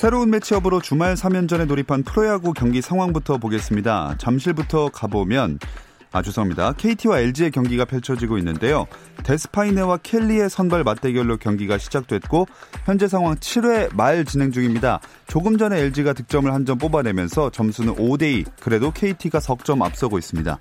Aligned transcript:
새로운 0.00 0.30
매치업으로 0.30 0.80
주말 0.80 1.12
3연전에 1.12 1.68
돌입한 1.68 2.04
프로야구 2.04 2.54
경기 2.54 2.80
상황부터 2.80 3.36
보겠습니다. 3.36 4.14
잠실부터 4.16 4.88
가보면 4.88 5.58
아, 6.10 6.22
죄송합니다. 6.22 6.72
KT와 6.72 7.18
LG의 7.20 7.50
경기가 7.50 7.84
펼쳐지고 7.84 8.38
있는데요. 8.38 8.86
데스파이네와 9.24 9.98
켈리의 9.98 10.48
선발 10.48 10.84
맞대결로 10.84 11.36
경기가 11.36 11.76
시작됐고 11.76 12.46
현재 12.86 13.08
상황 13.08 13.34
7회 13.34 13.94
말 13.94 14.24
진행 14.24 14.50
중입니다. 14.52 15.00
조금 15.28 15.58
전에 15.58 15.78
LG가 15.80 16.14
득점을 16.14 16.50
한 16.50 16.64
점 16.64 16.78
뽑아내면서 16.78 17.50
점수는 17.50 17.96
5대2. 17.96 18.46
그래도 18.58 18.92
KT가 18.92 19.38
석점 19.38 19.82
앞서고 19.82 20.16
있습니다. 20.16 20.58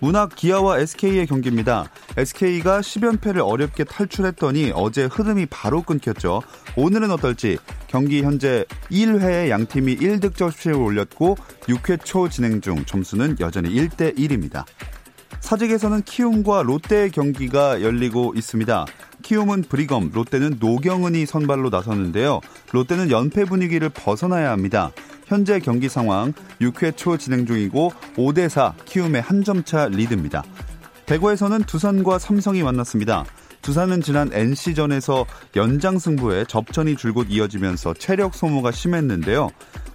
문학 0.00 0.34
기아와 0.36 0.78
SK의 0.80 1.26
경기입니다. 1.26 1.90
SK가 2.16 2.80
10연패를 2.80 3.46
어렵게 3.46 3.84
탈출했더니 3.84 4.72
어제 4.74 5.04
흐름이 5.04 5.46
바로 5.46 5.82
끊겼죠. 5.82 6.42
오늘은 6.76 7.10
어떨지 7.10 7.58
경기 7.86 8.22
현재 8.22 8.64
1회에 8.90 9.48
양팀이 9.50 9.96
1득점씩을 9.96 10.84
올렸고 10.84 11.36
6회 11.62 12.04
초 12.04 12.28
진행 12.28 12.60
중 12.60 12.84
점수는 12.84 13.36
여전히 13.40 13.70
1대 13.70 14.16
1입니다. 14.16 14.64
사직에서는 15.40 16.02
키움과 16.02 16.62
롯데의 16.62 17.10
경기가 17.10 17.82
열리고 17.82 18.34
있습니다. 18.36 18.86
키움은 19.28 19.64
브리검, 19.64 20.12
롯데는 20.14 20.56
노경은이 20.58 21.26
선발로 21.26 21.68
나섰는데요. 21.68 22.40
롯데는 22.72 23.10
연패 23.10 23.44
분위기를 23.44 23.90
벗어나야 23.90 24.50
합니다. 24.50 24.90
현재 25.26 25.60
경기 25.60 25.90
상황 25.90 26.32
6회 26.62 26.96
초 26.96 27.18
진행 27.18 27.44
중이고 27.44 27.92
5대4 28.16 28.72
키움의 28.86 29.20
한 29.20 29.44
점 29.44 29.64
차 29.64 29.86
리드입니다. 29.88 30.42
대구에서는 31.04 31.64
두산과 31.64 32.18
삼성이 32.18 32.62
만났습니다. 32.62 33.26
두산은 33.60 34.00
지난 34.00 34.30
NC전에서 34.32 35.26
연장 35.56 35.98
승부에 35.98 36.46
접전이 36.48 36.96
줄곧 36.96 37.26
이어지면서 37.28 37.92
체력 37.98 38.34
소모가 38.34 38.70
심했는데요. 38.70 39.50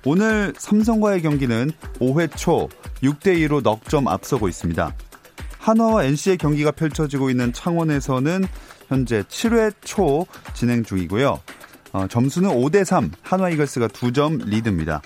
오늘 0.05 0.53
삼성과의 0.59 1.23
경기는 1.23 1.71
5회 1.99 2.37
초 2.37 2.69
6대2로 3.01 3.63
넉 3.63 3.89
점 3.89 4.07
앞서고 4.07 4.47
있습니다. 4.47 4.93
한화와 5.57 6.03
NC의 6.03 6.37
경기가 6.37 6.69
펼쳐지고 6.69 7.31
있는 7.31 7.51
창원에서는 7.51 8.45
현재 8.87 9.23
7회 9.23 9.73
초 9.81 10.25
진행 10.53 10.83
중이고요. 10.83 11.39
어, 11.93 12.07
점수는 12.07 12.49
5대3, 12.49 13.11
한화 13.21 13.49
이글스가 13.49 13.87
2점 13.87 14.45
리드입니다. 14.45 15.01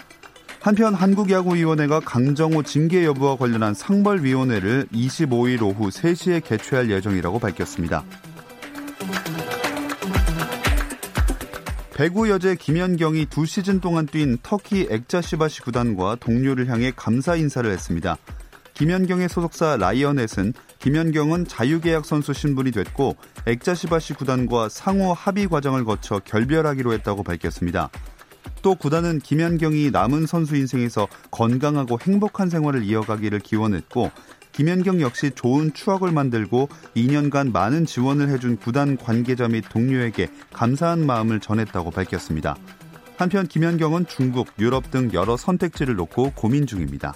한편 0.62 0.94
한국야구위원회가 0.94 2.00
강정호 2.02 2.64
징계 2.64 3.06
여부와 3.06 3.38
관련한 3.38 3.74
상벌위원회를 3.74 4.88
25일 4.92 5.62
오후 5.62 5.90
3시에 5.90 6.44
개최할 6.44 6.90
예정이라고 6.90 7.40
밝혔습니다. 7.40 8.04
배구 11.94 12.30
여제 12.30 12.56
김연경이 12.56 13.26
두 13.26 13.46
시즌 13.46 13.80
동안 13.80 14.06
뛴 14.06 14.38
터키 14.44 14.88
액자시바시 14.90 15.62
구단과 15.62 16.18
동료를 16.20 16.70
향해 16.70 16.92
감사 16.96 17.36
인사를 17.36 17.70
했습니다. 17.70 18.18
김연경의 18.76 19.30
소속사 19.30 19.78
라이언넷은 19.78 20.54
김연경은 20.80 21.48
자유계약 21.48 22.06
선수 22.06 22.34
신분이 22.34 22.72
됐고 22.72 23.16
액자시바시 23.46 24.14
구단과 24.14 24.70
상호 24.70 25.14
합의 25.14 25.48
과정을 25.48 25.86
거쳐 25.86 26.20
결별하기로 26.20 26.94
했다고 26.94 27.24
밝혔습니다. 27.24 27.90
또 28.62 28.76
구단은 28.76 29.20
김연경이 29.20 29.92
남은 29.92 30.26
선수 30.26 30.56
인생에서 30.56 31.08
건강하고 31.32 32.00
행복한 32.02 32.50
생활을 32.50 32.84
이어가기를 32.84 33.40
기원했고 33.40 34.12
김연경 34.52 35.02
역시 35.02 35.32
좋은 35.36 35.72
추억을 35.74 36.12
만들고 36.12 36.70
2년간 36.96 37.52
많은 37.52 37.86
지원을 37.86 38.30
해준 38.30 38.58
구단 38.58 38.98
관계자 38.98 39.48
및 39.48 39.64
동료에게 39.70 40.30
감사한 40.52 41.06
마음을 41.06 41.40
전했다고 41.40 41.92
밝혔습니다. 41.92 42.58
한편 43.18 43.48
김연경은 43.48 44.08
중국, 44.08 44.48
유럽 44.60 44.90
등 44.90 45.12
여러 45.14 45.38
선택지를 45.38 45.96
놓고 45.96 46.32
고민 46.36 46.66
중입니다. 46.66 47.14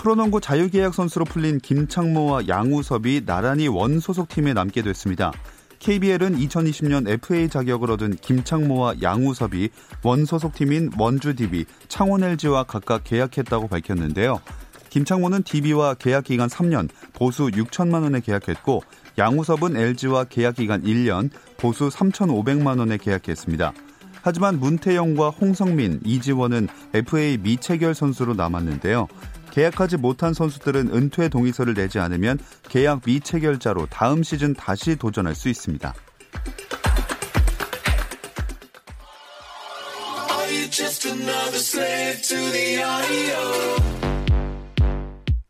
프로농구 0.00 0.40
자유계약 0.40 0.94
선수로 0.94 1.26
풀린 1.26 1.58
김창모와 1.58 2.48
양우섭이 2.48 3.26
나란히 3.26 3.68
원 3.68 4.00
소속 4.00 4.30
팀에 4.30 4.54
남게 4.54 4.80
됐습니다. 4.80 5.30
KBL은 5.78 6.38
2020년 6.38 7.06
FA 7.06 7.50
자격을 7.50 7.90
얻은 7.90 8.16
김창모와 8.16 8.94
양우섭이 9.02 9.68
원 10.02 10.24
소속 10.24 10.54
팀인 10.54 10.92
원주 10.98 11.36
DB, 11.36 11.66
창원 11.88 12.24
LG와 12.24 12.62
각각 12.62 13.04
계약했다고 13.04 13.68
밝혔는데요. 13.68 14.40
김창모는 14.88 15.42
DB와 15.42 15.94
계약 15.94 16.24
기간 16.24 16.48
3년, 16.48 16.88
보수 17.12 17.48
6천만 17.48 18.02
원에 18.02 18.20
계약했고 18.20 18.82
양우섭은 19.18 19.76
LG와 19.76 20.24
계약 20.24 20.56
기간 20.56 20.82
1년, 20.82 21.28
보수 21.58 21.90
3,500만 21.90 22.78
원에 22.78 22.96
계약했습니다. 22.96 23.74
하지만 24.22 24.60
문태영과 24.60 25.30
홍성민, 25.30 26.00
이지원은 26.04 26.68
FA 26.94 27.38
미체결 27.38 27.94
선수로 27.94 28.34
남았는데요. 28.34 29.08
계약하지 29.50 29.96
못한 29.96 30.32
선수들은 30.32 30.94
은퇴 30.94 31.28
동의서를 31.28 31.74
내지 31.74 31.98
않으면 31.98 32.38
계약 32.68 33.02
미체결자로 33.04 33.86
다음 33.86 34.22
시즌 34.22 34.54
다시 34.54 34.96
도전할 34.96 35.34
수 35.34 35.48
있습니다. 35.48 35.94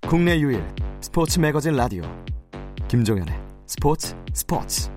국내 0.07 0.41
유일 0.41 0.65
스포츠 1.01 1.39
매거진 1.39 1.77
라디오 1.77 2.03
김종현의 2.89 3.35
스포츠 3.67 4.15
스포츠 4.33 4.91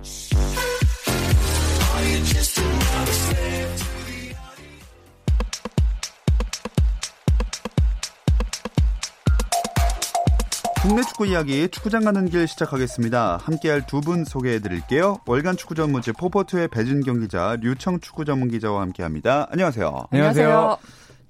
국내 10.84 11.00
축구 11.02 11.26
이야기 11.26 11.66
축구장 11.70 12.04
가는 12.04 12.28
길 12.28 12.46
시작하겠습니다. 12.46 13.38
함께할 13.38 13.86
두 13.86 14.02
분 14.02 14.24
소개해 14.26 14.58
드릴게요. 14.58 15.16
월간 15.26 15.56
축구 15.56 15.74
전문지 15.74 16.12
포포트의 16.12 16.68
배진경 16.68 17.20
기자, 17.20 17.56
류청 17.58 18.00
축구 18.00 18.26
전문 18.26 18.50
기자와 18.50 18.82
함께합니다. 18.82 19.48
안녕하세요. 19.50 20.08
안녕하세요. 20.10 20.76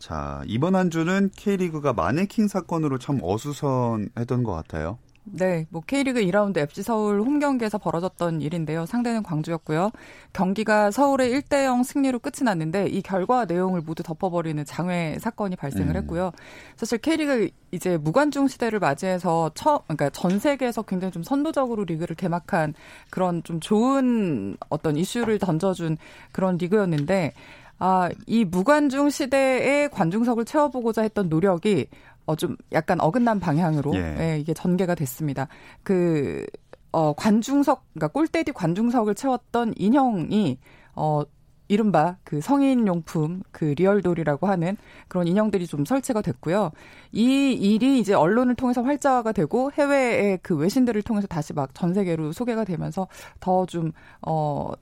자, 0.01 0.43
이번 0.47 0.75
한 0.75 0.91
주는 0.91 1.31
K리그가 1.37 1.93
마네킹 1.93 2.49
사건으로 2.49 2.99
참 2.99 3.21
어수선했던 3.23 4.43
것 4.43 4.53
같아요. 4.55 4.99
네, 5.25 5.67
뭐 5.71 5.83
K리그 5.87 6.21
2라운드 6.21 6.59
FC 6.59 6.83
서울 6.83 7.21
홈 7.21 7.39
경기에서 7.39 7.79
벌어졌던 7.79 8.43
일인데요. 8.43 8.85
상대는 8.85 9.23
광주였고요. 9.23 9.91
경기가 10.35 10.91
서울의 10.91 11.31
1대 11.33 11.65
0 11.65 11.83
승리로 11.83 12.19
끝이 12.19 12.45
났는데 12.45 12.87
이 12.87 13.01
결과 13.01 13.47
내용을 13.47 13.81
모두 13.81 14.03
덮어버리는 14.03 14.63
장외 14.67 15.19
사건이 15.19 15.57
발생을 15.57 15.97
음. 15.97 16.03
했고요. 16.03 16.31
사실 16.77 16.99
K리그 16.99 17.49
이제 17.71 17.97
무관중 17.97 18.49
시대를 18.49 18.79
맞이해서 18.79 19.51
처 19.55 19.83
그러니까 19.87 20.11
전 20.11 20.39
세계에서 20.39 20.83
굉장히 20.83 21.11
좀 21.13 21.23
선도적으로 21.23 21.85
리그를 21.85 22.15
개막한 22.17 22.75
그런 23.11 23.43
좀 23.45 23.61
좋은 23.61 24.57
어떤 24.69 24.97
이슈를 24.97 25.39
던져준 25.39 25.97
그런 26.33 26.59
리그였는데 26.59 27.33
아, 27.79 28.09
이 28.27 28.45
무관중 28.45 29.11
시대에 29.11 29.89
관중석을 29.89 30.45
채워보고자 30.45 31.03
했던 31.03 31.29
노력이 31.29 31.89
어, 32.27 32.37
좀 32.37 32.57
약간 32.73 33.01
어긋난 33.01 33.41
방향으로 33.41 33.95
예. 33.97 34.17
예, 34.19 34.39
이게 34.39 34.55
전개가 34.55 34.95
됐습니다. 34.95 35.49
그, 35.83 36.47
어, 36.93 37.13
관중석, 37.15 37.85
그러니까 37.95 38.09
골대 38.09 38.43
뒤 38.45 38.53
관중석을 38.53 39.15
채웠던 39.15 39.75
인형이, 39.77 40.59
어, 40.95 41.23
이른바 41.69 42.19
그 42.25 42.43
성인용품 42.43 43.43
그 43.51 43.75
리얼돌이라고 43.79 44.47
하는 44.47 44.77
그런 45.09 45.27
인형들이 45.27 45.67
좀 45.67 45.87
설치가 45.87 46.21
됐고요. 46.21 46.71
이 47.11 47.53
일이 47.53 47.99
이제 47.99 48.13
언론을 48.13 48.55
통해서 48.55 48.83
활자화가 48.83 49.33
되고 49.33 49.73
해외의 49.73 50.41
그 50.43 50.55
외신들을 50.57 51.01
통해서 51.03 51.27
다시 51.27 51.55
막 51.55 51.71
전 51.75 51.95
세계로 51.95 52.33
소개가 52.33 52.65
되면서 52.65 53.09
더 53.41 53.65
좀, 53.67 53.93
어, 54.27 54.73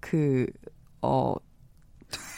그, 0.00 0.46
어, 1.02 1.34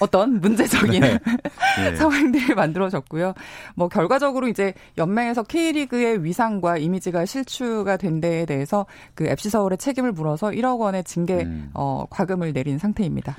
어떤 0.00 0.40
문제적인 0.40 1.00
네. 1.02 1.18
네. 1.78 1.96
상황들이 1.96 2.54
만들어졌고요. 2.54 3.34
뭐 3.74 3.88
결과적으로 3.88 4.48
이제 4.48 4.74
연맹에서 4.98 5.42
K리그의 5.44 6.24
위상과 6.24 6.78
이미지가 6.78 7.26
실추가 7.26 7.96
된 7.96 8.20
데에 8.20 8.46
대해서 8.46 8.86
그 9.14 9.26
FC 9.26 9.50
서울의 9.50 9.78
책임을 9.78 10.12
물어서 10.12 10.48
1억 10.48 10.80
원의 10.80 11.04
징계 11.04 11.42
음. 11.42 11.70
어, 11.74 12.06
과금을 12.10 12.52
내린 12.52 12.78
상태입니다. 12.78 13.36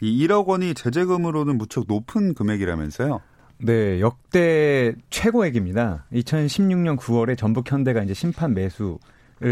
이 0.00 0.26
1억 0.26 0.46
원이 0.46 0.74
제재금으로는 0.74 1.58
무척 1.58 1.84
높은 1.86 2.34
금액이라면서요? 2.34 3.20
네, 3.58 4.00
역대 4.00 4.92
최고액입니다. 5.10 6.06
2016년 6.12 6.98
9월에 6.98 7.38
전북 7.38 7.70
현대가 7.70 8.02
이제 8.02 8.12
심판 8.12 8.54
매수를 8.54 8.98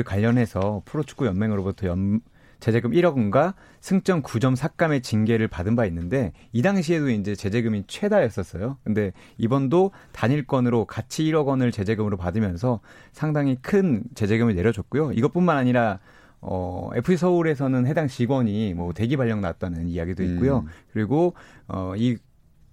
관련해서 0.05 0.82
프로축구 0.85 1.27
연맹으로부터 1.27 1.87
연, 1.87 2.21
제재금 2.61 2.93
1억 2.93 3.17
원과 3.17 3.55
승점 3.81 4.23
9점 4.23 4.55
삭감의 4.55 5.03
징계를 5.03 5.49
받은 5.49 5.77
바 5.77 5.87
있는데 5.87 6.33
이 6.53 6.62
당시에도 6.62 7.11
이제 7.11 7.35
제재금이 7.35 7.85
최다였었어요. 7.87 8.77
근데 8.85 9.12
이번도 9.39 9.91
단일건으로 10.12 10.85
같이 10.85 11.25
1억 11.25 11.47
원을 11.47 11.73
제재금으로 11.73 12.17
받으면서 12.17 12.81
상당히 13.12 13.57
큰 13.61 14.03
제재금을 14.15 14.55
내려줬고요. 14.55 15.12
이것뿐만 15.12 15.57
아니라 15.57 15.99
어, 16.43 16.91
FC 16.95 17.17
서울에서는 17.17 17.87
해당 17.87 18.09
직원이 18.09 18.75
뭐 18.75 18.93
대기 18.93 19.17
발령 19.17 19.41
났다는 19.41 19.89
이야기도 19.89 20.23
있고요. 20.23 20.61
음. 20.61 20.67
그리고 20.93 21.35
어, 21.69 21.95
이 21.97 22.17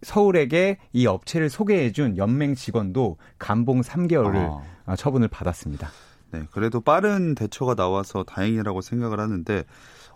서울에게 0.04 0.78
이 0.94 1.08
업체를 1.08 1.50
소개해준 1.50 2.18
연맹 2.18 2.56
직원도 2.56 3.18
감봉 3.40 3.82
3개월을 3.82 4.62
아. 4.86 4.96
처분을 4.96 5.28
받았습니다. 5.28 5.90
네, 6.32 6.44
그래도 6.52 6.82
빠른 6.82 7.36
대처가 7.36 7.76
나와서 7.76 8.24
다행이라고 8.24 8.82
생각을 8.82 9.20
하는데 9.20 9.64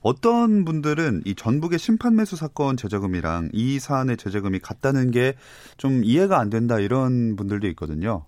어떤 0.01 0.65
분들은 0.65 1.21
이 1.25 1.35
전북의 1.35 1.77
심판 1.79 2.15
매수 2.15 2.35
사건 2.35 2.75
제자금이랑 2.75 3.49
이 3.53 3.79
사안의 3.79 4.17
제자금이 4.17 4.59
같다는 4.59 5.11
게 5.11 5.35
좀 5.77 6.03
이해가 6.03 6.39
안 6.39 6.49
된다 6.49 6.79
이런 6.79 7.35
분들도 7.35 7.67
있거든요. 7.69 8.23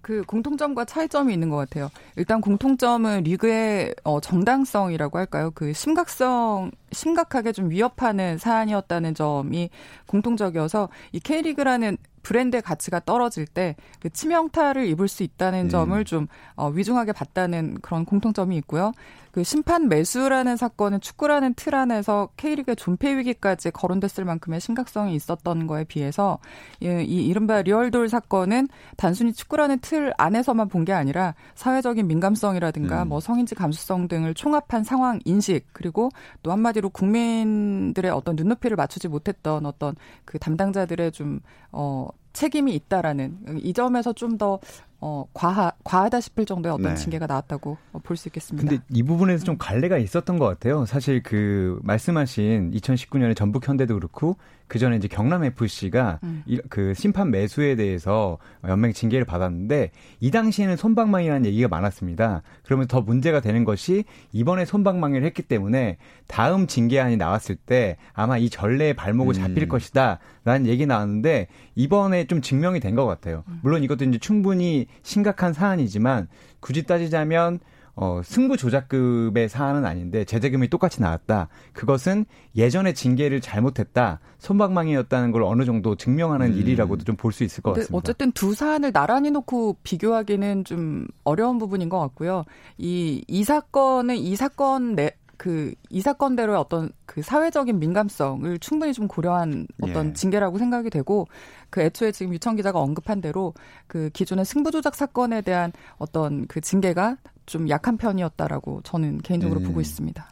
그 0.00 0.22
공통점과 0.22 0.84
차이점이 0.84 1.32
있는 1.34 1.50
것 1.50 1.56
같아요. 1.56 1.90
일단 2.14 2.40
공통점은 2.40 3.24
리그의 3.24 3.94
어, 4.04 4.20
정당성이라고 4.20 5.18
할까요? 5.18 5.50
그 5.54 5.72
심각성, 5.72 6.70
심각하게 6.92 7.52
좀 7.52 7.70
위협하는 7.70 8.38
사안이었다는 8.38 9.14
점이 9.14 9.70
공통적이어서 10.06 10.88
이 11.12 11.20
K리그라는 11.20 11.96
브랜드의 12.22 12.62
가치가 12.62 13.00
떨어질 13.00 13.46
때 13.46 13.76
그 14.00 14.10
치명타를 14.10 14.86
입을 14.86 15.08
수 15.08 15.22
있다는 15.22 15.64
음. 15.64 15.68
점을 15.68 16.04
좀 16.04 16.26
어, 16.54 16.68
위중하게 16.68 17.12
봤다는 17.12 17.78
그런 17.82 18.04
공통점이 18.04 18.56
있고요. 18.58 18.92
그 19.32 19.42
심판 19.44 19.88
매수라는 19.88 20.56
사건은 20.56 21.00
축구라는 21.00 21.54
틀 21.54 21.74
안에서 21.74 22.30
K리그의 22.38 22.76
존폐 22.76 23.18
위기까지 23.18 23.70
거론됐을 23.70 24.24
만큼의 24.24 24.60
심각성이 24.60 25.14
있었던 25.14 25.66
거에 25.66 25.84
비해서 25.84 26.38
이, 26.80 26.86
이 26.86 27.26
이른바 27.26 27.60
리얼돌 27.60 28.08
사건은 28.08 28.68
단순히 28.96 29.32
축구라는 29.34 29.80
틀 29.80 30.12
안에서만 30.16 30.68
본 30.68 30.86
게 30.86 30.92
아니라 30.92 31.34
사회적인 31.56 32.06
민감성이라든가 32.06 33.02
음. 33.02 33.08
뭐 33.08 33.20
성인지 33.20 33.56
감수성 33.56 34.06
등을 34.08 34.34
총합한 34.34 34.84
상황 34.84 35.18
인식 35.24 35.66
그리고 35.72 36.10
또 36.44 36.52
한마디 36.52 36.75
로 36.80 36.90
국민들의 36.90 38.10
어떤 38.10 38.36
눈높이를 38.36 38.76
맞추지 38.76 39.08
못했던 39.08 39.64
어떤 39.66 39.94
그 40.24 40.38
담당자들의 40.38 41.12
좀 41.12 41.40
어, 41.72 42.08
책임이 42.32 42.74
있다라는 42.74 43.60
이 43.62 43.72
점에서 43.72 44.12
좀 44.12 44.36
더 44.36 44.60
어, 45.00 45.26
과하, 45.34 45.72
과하다 45.84 46.20
싶을 46.20 46.46
정도의 46.46 46.74
어떤 46.74 46.94
네. 46.94 46.94
징계가 46.94 47.26
나왔다고 47.26 47.76
볼 48.02 48.16
수 48.16 48.28
있겠습니다. 48.28 48.66
근데 48.68 48.82
이 48.90 49.02
부분에서 49.02 49.44
좀 49.44 49.56
갈래가 49.58 49.98
있었던 49.98 50.38
것 50.38 50.46
같아요. 50.46 50.86
사실 50.86 51.22
그 51.22 51.78
말씀하신 51.82 52.72
2019년에 52.72 53.36
전북 53.36 53.68
현대도 53.68 53.94
그렇고 53.94 54.36
그 54.68 54.80
전에 54.80 54.96
이제 54.96 55.06
경남 55.06 55.44
FC가 55.44 56.18
음. 56.24 56.42
그 56.68 56.92
심판 56.94 57.30
매수에 57.30 57.76
대해서 57.76 58.38
연맹 58.66 58.92
징계를 58.94 59.24
받았는데 59.24 59.92
이 60.18 60.30
당시에는 60.32 60.76
손방망이라는 60.76 61.46
얘기가 61.46 61.68
많았습니다. 61.68 62.42
그러면 62.64 62.88
더 62.88 63.00
문제가 63.00 63.40
되는 63.40 63.62
것이 63.64 64.04
이번에 64.32 64.64
손방망이를 64.64 65.24
했기 65.24 65.42
때문에 65.42 65.98
다음 66.26 66.66
징계안이 66.66 67.16
나왔을 67.16 67.54
때 67.54 67.96
아마 68.12 68.38
이 68.38 68.50
전례의 68.50 68.94
발목을 68.94 69.34
잡힐 69.34 69.64
음. 69.64 69.68
것이다라는 69.68 70.66
얘기 70.66 70.84
나왔는데 70.86 71.46
이번에 71.76 72.26
좀 72.26 72.40
증명이 72.40 72.80
된 72.80 72.96
것 72.96 73.04
같아요. 73.04 73.44
음. 73.48 73.60
물론 73.62 73.84
이것도 73.84 74.04
이제 74.06 74.18
충분히 74.18 74.85
심각한 75.02 75.52
사안이지만 75.52 76.28
굳이 76.60 76.84
따지자면 76.84 77.60
어, 77.98 78.20
승부 78.22 78.58
조작급의 78.58 79.48
사안은 79.48 79.86
아닌데 79.86 80.24
제재금이 80.26 80.68
똑같이 80.68 81.00
나왔다. 81.00 81.48
그것은 81.72 82.26
예전에 82.54 82.92
징계를 82.92 83.40
잘못했다. 83.40 84.20
손방망이였다는 84.38 85.32
걸 85.32 85.42
어느 85.42 85.64
정도 85.64 85.94
증명하는 85.96 86.52
음. 86.52 86.58
일이라고도 86.58 87.04
좀 87.04 87.16
볼 87.16 87.32
수 87.32 87.42
있을 87.42 87.62
것 87.62 87.72
같습니다. 87.72 87.96
어쨌든 87.96 88.32
두 88.32 88.52
사안을 88.54 88.92
나란히 88.92 89.30
놓고 89.30 89.78
비교하기는 89.82 90.64
좀 90.64 91.06
어려운 91.24 91.56
부분인 91.56 91.88
것 91.88 91.98
같고요. 92.00 92.44
이, 92.76 93.24
이 93.28 93.44
사건은 93.44 94.16
이 94.16 94.36
사건 94.36 94.94
내, 94.94 95.12
그 95.36 95.74
이 95.96 96.00
사건대로의 96.00 96.58
어떤 96.58 96.90
그 97.06 97.22
사회적인 97.22 97.78
민감성을 97.78 98.58
충분히 98.58 98.92
좀 98.92 99.08
고려한 99.08 99.66
어떤 99.80 100.08
예. 100.08 100.12
징계라고 100.12 100.58
생각이 100.58 100.90
되고 100.90 101.26
그 101.70 101.80
애초에 101.80 102.12
지금 102.12 102.34
유청 102.34 102.56
기자가 102.56 102.80
언급한 102.80 103.20
대로 103.20 103.54
그 103.86 104.10
기존의 104.10 104.44
승부 104.44 104.70
조작 104.70 104.94
사건에 104.94 105.40
대한 105.40 105.72
어떤 105.96 106.46
그 106.46 106.60
징계가 106.60 107.16
좀 107.46 107.68
약한 107.68 107.96
편이었다라고 107.96 108.82
저는 108.82 109.18
개인적으로 109.18 109.60
음. 109.60 109.64
보고 109.64 109.80
있습니다. 109.80 110.28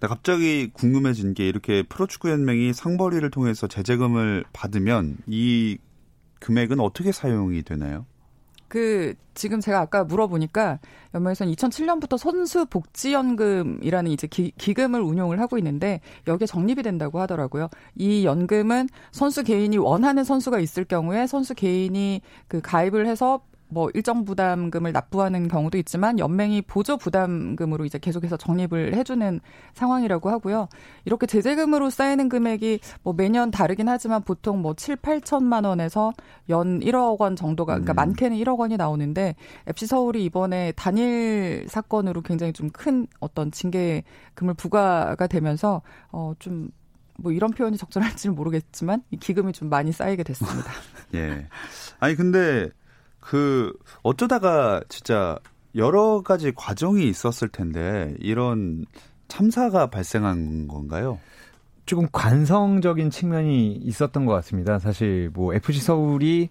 네, 0.00 0.06
갑자기 0.06 0.70
궁금해진 0.72 1.34
게 1.34 1.48
이렇게 1.48 1.82
프로축구 1.82 2.30
연맹이 2.30 2.72
상벌위를 2.72 3.30
통해서 3.30 3.66
제재금을 3.66 4.44
받으면 4.52 5.18
이 5.26 5.78
금액은 6.38 6.78
어떻게 6.78 7.10
사용이 7.10 7.62
되나요? 7.62 8.06
그 8.68 9.14
지금 9.34 9.60
제가 9.60 9.80
아까 9.80 10.04
물어보니까 10.04 10.78
연맹에서는 11.14 11.52
2007년부터 11.54 12.18
선수 12.18 12.66
복지연금이라는 12.66 14.10
이제 14.10 14.26
기, 14.26 14.52
기금을 14.58 15.00
운용을 15.00 15.40
하고 15.40 15.58
있는데 15.58 16.00
여기에 16.26 16.46
적립이 16.46 16.82
된다고 16.82 17.20
하더라고요. 17.20 17.68
이 17.96 18.24
연금은 18.24 18.88
선수 19.10 19.42
개인이 19.42 19.76
원하는 19.78 20.24
선수가 20.24 20.60
있을 20.60 20.84
경우에 20.84 21.26
선수 21.26 21.54
개인이 21.54 22.20
그 22.46 22.60
가입을 22.60 23.06
해서 23.06 23.40
뭐 23.68 23.90
일정 23.94 24.24
부담금을 24.24 24.92
납부하는 24.92 25.48
경우도 25.48 25.76
있지만 25.78 26.18
연맹이 26.18 26.62
보조 26.62 26.96
부담금으로 26.96 27.84
이제 27.84 27.98
계속해서 27.98 28.36
적립을 28.36 28.94
해주는 28.94 29.40
상황이라고 29.74 30.30
하고요. 30.30 30.68
이렇게 31.04 31.26
제재금으로 31.26 31.90
쌓이는 31.90 32.28
금액이 32.28 32.80
뭐 33.02 33.12
매년 33.12 33.50
다르긴 33.50 33.88
하지만 33.88 34.22
보통 34.22 34.62
뭐 34.62 34.74
7, 34.74 34.96
8천만 34.96 35.66
원에서 35.66 36.12
연 36.48 36.80
1억 36.80 37.20
원 37.20 37.36
정도가 37.36 37.74
그러니까 37.74 37.92
음. 37.92 37.96
많게는 37.96 38.36
1억 38.38 38.58
원이 38.58 38.76
나오는데 38.76 39.34
FC 39.66 39.86
서울이 39.86 40.24
이번에 40.24 40.72
단일 40.72 41.66
사건으로 41.68 42.22
굉장히 42.22 42.52
좀 42.52 42.68
큰 42.78 43.06
어떤 43.20 43.50
징계금을 43.50 44.54
부과가 44.56 45.26
되면서 45.26 45.82
어좀 46.10 46.70
뭐 47.16 47.32
이런 47.32 47.50
표현이 47.50 47.76
적절할지는 47.76 48.36
모르겠지만 48.36 49.02
이 49.10 49.16
기금이 49.16 49.52
좀 49.52 49.68
많이 49.68 49.90
쌓이게 49.90 50.22
됐습니다. 50.22 50.70
예. 51.14 51.48
아니 51.98 52.14
근데 52.14 52.70
그 53.28 53.74
어쩌다가 54.02 54.80
진짜 54.88 55.38
여러 55.76 56.22
가지 56.22 56.50
과정이 56.56 57.06
있었을 57.10 57.48
텐데 57.48 58.14
이런 58.20 58.86
참사가 59.28 59.88
발생한 59.88 60.66
건가요? 60.66 61.18
조금 61.84 62.08
관성적인 62.10 63.10
측면이 63.10 63.72
있었던 63.82 64.24
것 64.24 64.32
같습니다. 64.32 64.78
사실 64.78 65.28
뭐 65.34 65.52
FC 65.52 65.78
서울이 65.78 66.48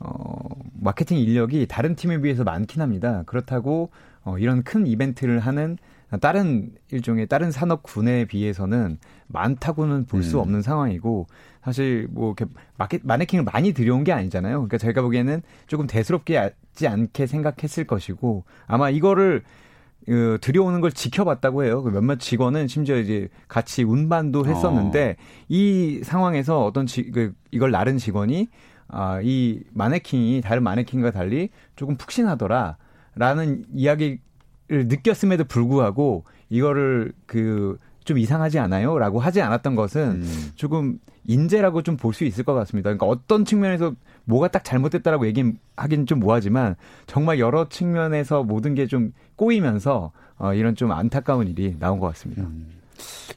어 0.00 0.40
마케팅 0.80 1.18
인력이 1.18 1.66
다른 1.68 1.94
팀에 1.94 2.20
비해서 2.20 2.42
많긴 2.42 2.82
합니다. 2.82 3.22
그렇다고 3.26 3.90
어 4.24 4.38
이런 4.38 4.64
큰 4.64 4.88
이벤트를 4.88 5.38
하는 5.38 5.78
다른 6.20 6.72
일종의 6.90 7.28
다른 7.28 7.52
산업군에 7.52 8.24
비해서는 8.24 8.98
많다고는 9.28 10.06
볼수 10.06 10.38
음. 10.38 10.40
없는 10.40 10.62
상황이고 10.62 11.28
사실 11.68 12.08
뭐 12.10 12.34
이렇게 12.36 12.52
마켓 12.76 13.02
마네킹을 13.04 13.44
많이 13.44 13.72
들여온 13.72 14.04
게 14.04 14.12
아니잖아요. 14.12 14.56
그러니까 14.56 14.78
제가 14.78 15.02
보기에는 15.02 15.42
조금 15.66 15.86
대수롭게 15.86 16.36
하지 16.36 16.88
않게 16.88 17.26
생각했을 17.26 17.84
것이고 17.84 18.44
아마 18.66 18.90
이거를 18.90 19.42
어, 20.08 20.38
들여오는 20.40 20.80
걸 20.80 20.92
지켜봤다고 20.92 21.64
해요. 21.64 21.82
그 21.82 21.90
몇몇 21.90 22.18
직원은 22.18 22.68
심지어 22.68 22.96
이제 22.96 23.28
같이 23.46 23.82
운반도 23.82 24.46
했었는데 24.46 25.16
어. 25.18 25.22
이 25.48 26.00
상황에서 26.02 26.64
어떤 26.64 26.86
지, 26.86 27.10
그, 27.10 27.34
이걸 27.50 27.70
나른 27.70 27.98
직원이 27.98 28.48
아, 28.88 29.20
이 29.22 29.60
마네킹이 29.74 30.40
다른 30.40 30.62
마네킹과 30.62 31.10
달리 31.10 31.50
조금 31.76 31.96
푹신하더라라는 31.96 33.66
이야기 33.74 34.20
를 34.68 34.86
느꼈음에도 34.86 35.44
불구하고 35.44 36.24
이거를 36.50 37.12
그 37.24 37.78
좀 38.08 38.18
이상하지 38.18 38.58
않아요? 38.58 38.98
라고 38.98 39.20
하지 39.20 39.42
않았던 39.42 39.74
것은 39.76 40.22
음. 40.22 40.50
조금 40.56 40.98
인재라고 41.26 41.82
좀 41.82 41.96
볼 41.98 42.14
수 42.14 42.24
있을 42.24 42.42
것 42.42 42.54
같습니다. 42.54 42.88
그러니까 42.88 43.04
어떤 43.06 43.44
측면에서 43.44 43.92
뭐가 44.24 44.48
딱 44.48 44.64
잘못됐다라고 44.64 45.26
얘기하기는 45.26 46.06
좀 46.06 46.20
뭐하지만 46.20 46.74
정말 47.06 47.38
여러 47.38 47.68
측면에서 47.68 48.42
모든 48.44 48.74
게 48.74 48.86
좀 48.86 49.12
꼬이면서 49.36 50.10
어, 50.38 50.54
이런 50.54 50.74
좀 50.74 50.90
안타까운 50.90 51.46
일이 51.48 51.76
나온 51.78 51.98
것 52.00 52.06
같습니다. 52.08 52.42
음. 52.44 52.66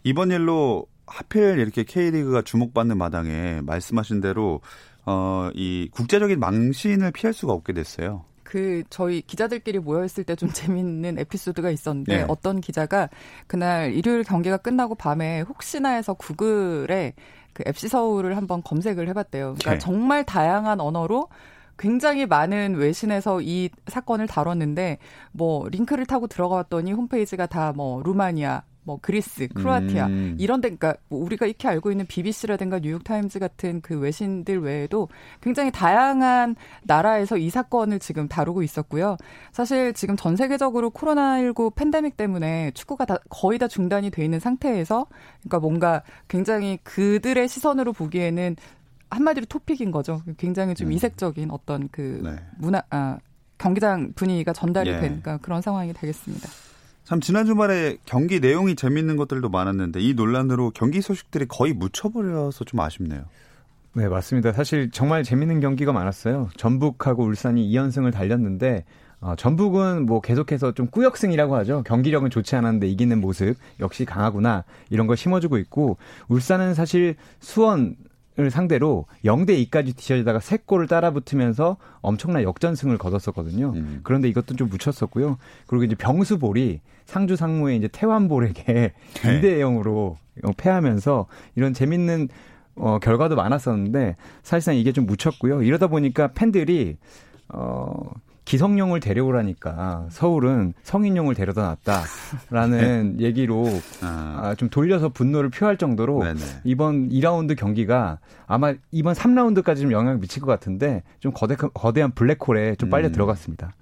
이번 0.03 0.31
일로 0.31 0.85
하필 1.05 1.59
이렇게 1.59 1.83
K리그가 1.83 2.41
주목받는 2.41 2.97
마당에 2.97 3.59
말씀하신 3.63 4.21
대로 4.21 4.61
어, 5.05 5.49
이 5.53 5.89
국제적인 5.91 6.39
망신을 6.39 7.11
피할 7.11 7.33
수가 7.33 7.51
없게 7.51 7.73
됐어요. 7.73 8.23
그 8.51 8.83
저희 8.89 9.21
기자들끼리 9.21 9.79
모여 9.79 10.03
있을 10.03 10.25
때 10.25 10.35
좀 10.35 10.49
재밌는 10.51 11.19
에피소드가 11.19 11.69
있었는데 11.71 12.17
네. 12.17 12.25
어떤 12.27 12.59
기자가 12.59 13.09
그날 13.47 13.93
일요일 13.93 14.23
경기가 14.23 14.57
끝나고 14.57 14.95
밤에 14.95 15.41
혹시나 15.41 15.89
해서 15.91 16.13
구글에 16.13 17.13
그 17.53 17.63
FC 17.65 17.87
서울을 17.87 18.35
한번 18.37 18.61
검색을 18.63 19.07
해봤대요. 19.09 19.55
그러니까 19.59 19.71
네. 19.71 19.77
정말 19.79 20.25
다양한 20.25 20.81
언어로 20.81 21.29
굉장히 21.77 22.25
많은 22.25 22.75
외신에서 22.75 23.41
이 23.41 23.69
사건을 23.87 24.27
다뤘는데 24.27 24.97
뭐 25.31 25.67
링크를 25.69 26.05
타고 26.05 26.27
들어갔더니 26.27 26.91
홈페이지가 26.93 27.45
다 27.47 27.71
뭐 27.75 28.01
루마니아 28.03 28.63
뭐 28.83 28.97
그리스, 29.01 29.47
크로아티아 29.49 30.07
음. 30.07 30.35
이런 30.39 30.59
데 30.59 30.69
그러니까 30.69 30.95
뭐 31.07 31.23
우리가 31.23 31.45
익히 31.45 31.67
알고 31.67 31.91
있는 31.91 32.05
BBC라든가 32.07 32.79
뉴욕 32.79 33.03
타임즈 33.03 33.39
같은 33.39 33.81
그 33.81 33.99
외신들 33.99 34.61
외에도 34.61 35.07
굉장히 35.41 35.71
다양한 35.71 36.55
나라에서 36.83 37.37
이 37.37 37.49
사건을 37.49 37.99
지금 37.99 38.27
다루고 38.27 38.63
있었고요. 38.63 39.17
사실 39.51 39.93
지금 39.93 40.15
전 40.15 40.35
세계적으로 40.35 40.89
코로나19 40.91 41.75
팬데믹 41.75 42.17
때문에 42.17 42.71
축구가 42.71 43.05
다 43.05 43.17
거의 43.29 43.59
다 43.59 43.67
중단이 43.67 44.09
돼 44.09 44.23
있는 44.23 44.39
상태에서 44.39 45.05
그러니까 45.41 45.59
뭔가 45.59 46.03
굉장히 46.27 46.79
그들의 46.83 47.47
시선으로 47.47 47.93
보기에는 47.93 48.55
한마디로 49.11 49.45
토픽인 49.45 49.91
거죠. 49.91 50.21
굉장히 50.37 50.73
좀 50.73 50.87
음. 50.87 50.93
이색적인 50.93 51.51
어떤 51.51 51.89
그 51.91 52.21
네. 52.23 52.35
문화 52.57 52.81
아 52.89 53.17
경기장 53.57 54.13
분위기가 54.15 54.53
전달이 54.53 54.89
예. 54.89 54.99
되니까 54.99 55.37
그런 55.37 55.61
상황이 55.61 55.93
되겠습니다. 55.93 56.49
참 57.03 57.19
지난 57.19 57.45
주말에 57.45 57.97
경기 58.05 58.39
내용이 58.39 58.75
재밌는 58.75 59.17
것들도 59.17 59.49
많았는데 59.49 59.99
이 59.99 60.13
논란으로 60.13 60.71
경기 60.71 61.01
소식들이 61.01 61.45
거의 61.47 61.73
묻혀버려서 61.73 62.65
좀 62.65 62.79
아쉽네요. 62.79 63.23
네, 63.93 64.07
맞습니다. 64.07 64.53
사실 64.53 64.89
정말 64.91 65.23
재밌는 65.23 65.59
경기가 65.59 65.91
많았어요. 65.91 66.49
전북하고 66.55 67.23
울산이 67.25 67.69
2연승을 67.71 68.13
달렸는데 68.13 68.85
어, 69.19 69.35
전북은 69.35 70.05
뭐 70.05 70.21
계속해서 70.21 70.73
좀 70.73 70.87
꾸역승이라고 70.87 71.55
하죠. 71.57 71.83
경기력은 71.85 72.29
좋지 72.29 72.55
않았는데 72.55 72.87
이기는 72.87 73.19
모습 73.19 73.55
역시 73.79 74.05
강하구나 74.05 74.63
이런 74.89 75.07
걸 75.07 75.17
심어주고 75.17 75.57
있고 75.59 75.97
울산은 76.27 76.73
사실 76.73 77.15
수원 77.39 77.81
을 77.81 77.95
상대로 78.49 79.05
0대 79.23 79.51
2까지 79.69 79.95
뒤져지다가 79.95 80.39
3골을 80.39 80.87
따라붙으면서 80.89 81.77
엄청난 82.01 82.43
역전승을 82.43 82.97
거뒀었거든요. 82.97 83.73
음. 83.75 83.99
그런데 84.03 84.27
이것도 84.29 84.55
좀 84.55 84.69
묻혔었고요. 84.69 85.37
그리고 85.67 85.83
이제 85.83 85.95
병수볼이 85.95 86.79
상주 87.05 87.35
상무의 87.35 87.77
이제 87.77 87.87
태완볼에게 87.91 88.63
네. 88.63 88.93
2대 89.21 89.59
0으로 89.59 90.15
패하면서 90.57 91.27
이런 91.55 91.73
재밌는 91.73 92.29
어, 92.75 92.99
결과도 92.99 93.35
많았었는데 93.35 94.15
사실상 94.43 94.75
이게 94.75 94.91
좀 94.91 95.05
묻혔고요. 95.05 95.63
이러다 95.63 95.87
보니까 95.87 96.29
팬들이 96.29 96.97
어 97.49 98.09
기성용을 98.51 98.99
데려오라니까 98.99 100.07
서울은 100.09 100.73
성인용을 100.83 101.35
데려다 101.35 101.77
놨다라는 101.85 103.15
네. 103.15 103.23
얘기로 103.23 103.65
아. 104.01 104.39
아. 104.43 104.55
좀 104.55 104.67
돌려서 104.69 105.07
분노를 105.07 105.49
표할 105.49 105.77
정도로 105.77 106.21
네네. 106.21 106.39
이번 106.65 107.07
2라운드 107.07 107.55
경기가 107.55 108.19
아마 108.47 108.73
이번 108.91 109.13
3라운드까지 109.13 109.83
좀 109.83 109.93
영향을 109.93 110.19
미칠 110.19 110.41
것 110.41 110.47
같은데 110.47 111.01
좀 111.21 111.31
거대, 111.31 111.55
거대한 111.55 112.11
블랙홀에 112.11 112.75
좀 112.75 112.89
빨려 112.89 113.07
음. 113.07 113.13
들어갔습니다. 113.13 113.73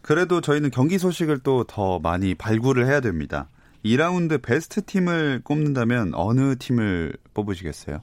그래도 0.00 0.40
저희는 0.40 0.70
경기 0.70 0.96
소식을 0.96 1.40
또 1.40 1.64
더 1.68 1.98
많이 1.98 2.34
발굴을 2.34 2.86
해야 2.86 3.00
됩니다. 3.00 3.50
2라운드 3.84 4.40
베스트 4.40 4.82
팀을 4.86 5.42
꼽는다면 5.44 6.12
어느 6.14 6.56
팀을 6.56 7.12
뽑으시겠어요? 7.34 8.00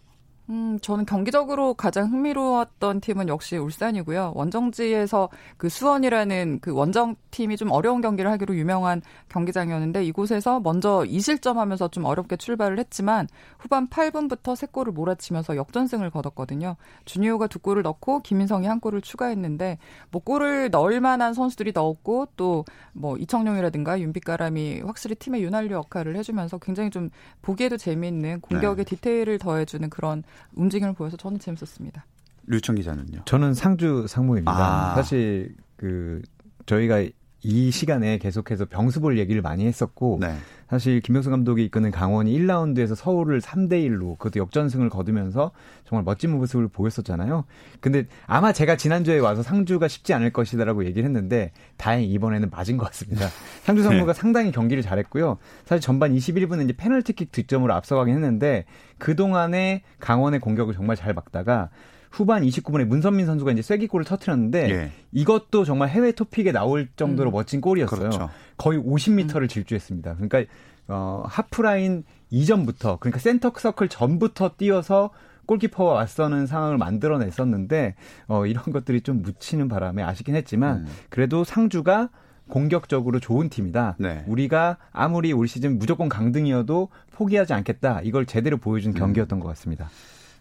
음, 0.49 0.77
저는 0.79 1.05
경기적으로 1.05 1.73
가장 1.73 2.11
흥미로웠던 2.11 3.01
팀은 3.01 3.29
역시 3.29 3.57
울산이고요. 3.57 4.33
원정지에서 4.35 5.29
그 5.57 5.69
수원이라는 5.69 6.59
그 6.61 6.71
원정 6.71 7.15
팀이 7.31 7.57
좀 7.57 7.71
어려운 7.71 8.01
경기를 8.01 8.29
하기로 8.29 8.55
유명한 8.55 9.01
경기장이었는데 9.29 10.05
이곳에서 10.05 10.59
먼저 10.59 11.03
2실점하면서 11.07 11.91
좀 11.91 12.05
어렵게 12.05 12.37
출발을 12.37 12.77
했지만 12.77 13.27
후반 13.57 13.87
8분부터 13.87 14.53
3골을 14.55 14.91
몰아치면서 14.91 15.55
역전승을 15.55 16.11
거뒀거든요. 16.11 16.75
주니오가 17.05 17.47
두 17.47 17.57
골을 17.57 17.81
넣고 17.81 18.19
김인성이 18.19 18.67
한 18.67 18.79
골을 18.79 19.01
추가했는데 19.01 19.79
뭐 20.11 20.21
골을 20.21 20.69
넣을 20.69 21.01
만한 21.01 21.33
선수들이 21.33 21.71
넣었고 21.73 22.27
또 22.35 22.65
뭐 22.95 23.17
이청용이라든가 23.17 23.99
윤빛가람이 23.99 24.81
확실히 24.81 25.15
팀의 25.15 25.43
윤활유 25.43 25.73
역할을 25.73 26.15
해주면서 26.15 26.57
굉장히 26.59 26.89
좀 26.89 27.09
보기에도 27.41 27.75
재미있는 27.77 28.39
공격의 28.39 28.85
네. 28.85 28.95
디테일을 28.95 29.37
더해주는 29.37 29.89
그런 29.89 30.23
움직임을 30.53 30.93
보여서 30.93 31.17
저는 31.17 31.39
재밌었습니다. 31.39 32.05
류청 32.47 32.75
기자는요? 32.75 33.23
저는 33.25 33.53
상주 33.53 34.05
상무입니다. 34.07 34.51
아. 34.91 34.95
사실 34.95 35.55
그 35.77 36.21
저희가 36.65 37.03
이 37.45 37.69
시간에 37.69 38.17
계속해서 38.17 38.65
병수볼 38.65 39.19
얘기를 39.19 39.43
많이 39.43 39.67
했었고 39.67 40.17
네. 40.19 40.35
사실 40.67 40.99
김명수 40.99 41.29
감독이 41.29 41.63
이끄는 41.65 41.91
강원이 41.91 42.35
1라운드에서 42.39 42.95
서울을 42.95 43.39
3대 43.39 43.87
1로 43.87 44.17
그것도 44.17 44.39
역전승을 44.39 44.89
거두면서 44.89 45.51
정말 45.87 46.03
멋진 46.03 46.31
모습을 46.31 46.67
보였었잖아요. 46.67 47.45
근데 47.81 48.07
아마 48.25 48.51
제가 48.51 48.77
지난주에 48.77 49.19
와서 49.19 49.43
상주가 49.43 49.87
쉽지 49.87 50.15
않을 50.15 50.33
것이다라고 50.33 50.85
얘기를 50.85 51.05
했는데 51.05 51.51
다행히 51.77 52.07
이번에는 52.07 52.49
맞은 52.49 52.77
것 52.77 52.85
같습니다. 52.87 53.27
상주 53.61 53.83
상무가 53.83 54.13
네. 54.13 54.19
상당히 54.19 54.51
경기를 54.51 54.81
잘했고요. 54.81 55.37
사실 55.65 55.81
전반 55.81 56.15
21분에 56.15 56.63
이제 56.63 56.73
페널티킥 56.75 57.31
득점으로 57.31 57.75
앞서가긴 57.75 58.15
했는데 58.15 58.65
그 58.97 59.15
동안에 59.15 59.83
강원의 59.99 60.39
공격을 60.39 60.73
정말 60.73 60.95
잘 60.95 61.13
막다가 61.13 61.69
후반 62.15 62.43
29분에 62.43 62.85
문선민 62.85 63.25
선수가 63.25 63.51
이제 63.51 63.61
쐐기골을 63.61 64.05
터트렸는데 64.05 64.69
예. 64.69 64.91
이것도 65.11 65.65
정말 65.65 65.89
해외 65.89 66.13
토픽에 66.13 66.53
나올 66.53 66.87
정도로 66.95 67.29
음. 67.29 67.33
멋진 67.33 67.59
골이었어요. 67.59 67.99
그렇죠. 67.99 68.29
거의 68.57 68.79
50m를 68.79 69.41
음. 69.41 69.47
질주했습니다. 69.49 70.15
그러니까 70.15 70.45
어, 70.87 71.23
하프라인 71.27 72.05
이전부터 72.29 72.99
그러니까 72.99 73.19
센터 73.19 73.51
서클 73.53 73.89
전부터 73.89 74.51
뛰어서 74.57 75.09
골키퍼와 75.45 75.95
맞서는 75.95 76.47
상황을 76.47 76.77
만들어냈었는데 76.77 77.95
어, 78.27 78.45
이런 78.45 78.63
것들이 78.63 79.01
좀 79.01 79.21
묻히는 79.21 79.67
바람에 79.67 80.01
아쉽긴 80.01 80.35
했지만 80.35 80.77
음. 80.77 80.85
그래도 81.09 81.43
상주가 81.43 82.09
공격적으로 82.47 83.19
좋은 83.19 83.49
팀이다. 83.49 83.97
네. 83.99 84.23
우리가 84.27 84.77
아무리 84.93 85.33
올 85.33 85.49
시즌 85.49 85.77
무조건 85.79 86.07
강등이어도 86.07 86.89
포기하지 87.11 87.53
않겠다. 87.53 88.01
이걸 88.03 88.25
제대로 88.25 88.55
보여준 88.57 88.93
음. 88.93 88.95
경기였던 88.95 89.41
것 89.41 89.49
같습니다. 89.49 89.89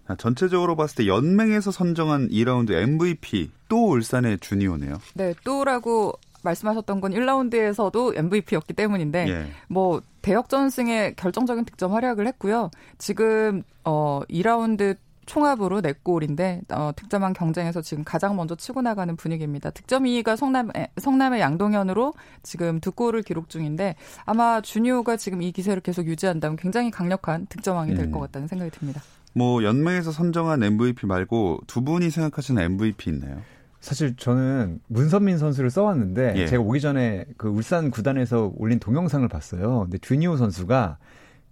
아, 0.07 0.17
전체적으로 0.17 0.77
봤을 0.77 0.97
때 0.97 1.07
연맹에서 1.07 1.71
선정한 1.71 2.29
2라운드 2.29 2.73
MVP 2.73 3.51
또 3.69 3.91
울산의 3.91 4.39
주니오네요. 4.41 4.99
네, 5.15 5.35
또라고 5.45 6.15
말씀하셨던 6.43 7.01
건 7.01 7.13
1라운드에서도 7.13 8.17
MVP였기 8.19 8.75
때문인데 8.75 9.29
예. 9.29 9.47
뭐 9.69 10.03
대역전승에 10.23 11.15
결정적인 11.17 11.65
득점 11.65 11.93
활약을 11.93 12.27
했고요. 12.27 12.71
지금 12.99 13.63
어 13.85 14.21
2라운드 14.29 14.97
총합으로 15.27 15.81
4골인데 15.81 16.71
어, 16.71 16.93
득점한 16.95 17.33
경쟁에서 17.33 17.81
지금 17.81 18.05
가장 18.05 18.37
먼저 18.37 18.55
치고 18.55 18.83
나가는 18.83 19.17
분위기입니다. 19.17 19.71
득점 19.71 20.05
2위가 20.05 20.37
성남 20.37 20.71
성남의 20.99 21.41
양동현으로 21.41 22.13
지금 22.43 22.81
두 22.81 22.93
골을 22.93 23.23
기록 23.23 23.49
중인데 23.49 23.97
아마 24.25 24.61
주니오가 24.61 25.17
지금 25.17 25.43
이 25.43 25.53
기세를 25.53 25.83
계속 25.83 26.07
유지한다면 26.07 26.57
굉장히 26.57 26.91
강력한 26.91 27.47
득점왕이 27.47 27.95
될것 27.95 28.15
음. 28.15 28.21
같다는 28.21 28.49
생각이 28.49 28.71
듭니다. 28.71 29.03
뭐 29.35 29.63
연맹에서 29.63 30.13
선정한 30.13 30.63
MVP 30.63 31.07
말고 31.07 31.61
두 31.67 31.83
분이 31.83 32.11
생각하시는 32.11 32.63
MVP 32.63 33.11
있나요? 33.11 33.43
사실 33.81 34.17
저는 34.17 34.81
문선민 34.87 35.37
선수를 35.37 35.69
써왔는데 35.69 36.35
예. 36.37 36.47
제가 36.47 36.63
오기 36.63 36.81
전에 36.81 37.27
그 37.37 37.49
울산 37.49 37.91
구단에서 37.91 38.53
올린 38.57 38.79
동영상을 38.79 39.29
봤어요. 39.29 39.81
근데 39.81 39.99
주니오 39.99 40.39
선수가 40.39 40.97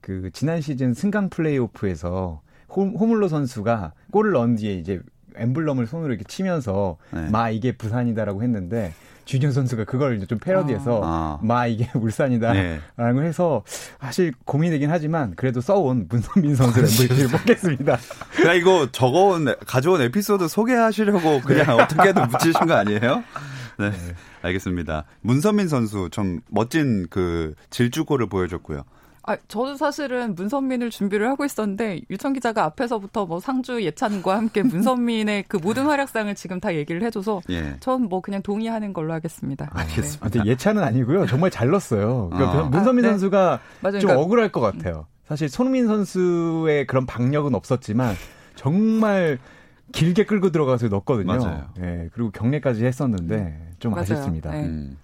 그 0.01 0.31
지난 0.33 0.63
시즌 0.63 0.95
승강 0.95 1.29
플레이오프에서 1.29 2.41
홈, 2.71 2.95
호물로 2.95 3.29
선수가 3.29 3.93
골을 4.13 4.33
넣은 4.33 4.57
뒤에 4.57 4.77
이제 4.77 5.01
엠블럼을 5.35 5.87
손으로 5.87 6.11
이렇게 6.11 6.25
치면서 6.25 6.97
네. 7.13 7.29
마 7.29 7.51
이게 7.51 7.73
부산이다라고 7.73 8.43
했는데 8.43 8.95
주니어 9.25 9.51
선수가 9.51 9.85
그걸 9.85 10.17
이제 10.17 10.27
좀 10.27 10.39
패러디해서 10.39 11.01
아. 11.05 11.39
마 11.43 11.67
이게 11.67 11.91
울산이다라고 11.95 13.21
네. 13.21 13.27
해서 13.27 13.63
사실 14.01 14.33
고민되긴 14.45 14.91
하지만 14.91 15.35
그래도 15.37 15.61
써온 15.61 16.07
문선민 16.09 16.55
선수 16.55 16.81
MVP를 17.03 17.29
뽑겠습니다. 17.29 17.99
그냥 18.37 18.57
이거 18.57 18.89
적어온 18.91 19.55
가져온 19.67 20.01
에피소드 20.01 20.49
소개하시려고 20.49 21.41
그냥 21.41 21.77
네. 21.77 21.83
어떻게든 21.83 22.29
붙이신 22.29 22.67
거 22.67 22.75
아니에요? 22.75 23.23
네. 23.79 23.91
네. 23.91 23.97
알겠습니다. 24.43 25.05
문선민 25.21 25.69
선수 25.69 26.09
좀 26.11 26.41
멋진 26.49 27.07
그 27.09 27.55
질주골을 27.71 28.29
보여줬고요. 28.29 28.85
아, 29.25 29.37
저도 29.49 29.77
사실은 29.77 30.35
문선민을 30.35 30.91
준비를 30.91 31.29
하고 31.29 31.45
있었는데 31.45 32.01
유청 32.11 32.33
기자가 32.33 32.65
앞에서부터 32.65 33.27
뭐 33.27 33.39
상주 33.41 33.83
예찬과 33.83 34.37
함께 34.37 34.63
문선민의 34.65 35.45
그 35.49 35.59
모든 35.59 35.87
활약상을 35.87 36.35
지금 36.35 36.59
다 36.61 36.75
얘기를 36.75 37.03
해줘서 37.03 37.41
예. 37.51 37.77
전뭐 37.81 38.21
그냥 38.21 38.43
동의하는 38.43 38.93
걸로 38.93 39.13
하겠습니다. 39.13 39.71
아, 39.73 39.81
알겠습니다. 39.81 40.43
네. 40.43 40.51
예찬은 40.51 40.83
아니고요. 40.83 41.27
정말 41.27 41.51
잘 41.51 41.71
넣었어요. 41.71 42.31
그러니까 42.33 42.63
어. 42.63 42.69
문선민 42.69 43.05
아, 43.05 43.09
네. 43.09 43.13
선수가 43.13 43.61
맞아요. 43.81 44.01
좀 44.01 44.09
그러니까, 44.09 44.25
억울할 44.25 44.53
것 44.53 44.61
같아요. 44.61 45.07
사실 45.27 45.49
손흥민 45.49 45.87
선수의 45.87 46.87
그런 46.87 47.07
박력은 47.07 47.55
없었지만 47.55 48.15
정말 48.57 49.39
길게 49.93 50.25
끌고 50.25 50.51
들어가서 50.51 50.89
넣었거든요. 50.89 51.27
맞아요. 51.27 51.69
예, 51.81 52.09
그리고 52.13 52.31
경례까지 52.31 52.85
했었는데 52.85 53.71
좀 53.79 53.93
맞아요. 53.93 54.03
아쉽습니다. 54.03 54.51
네. 54.51 54.65
음. 54.65 54.97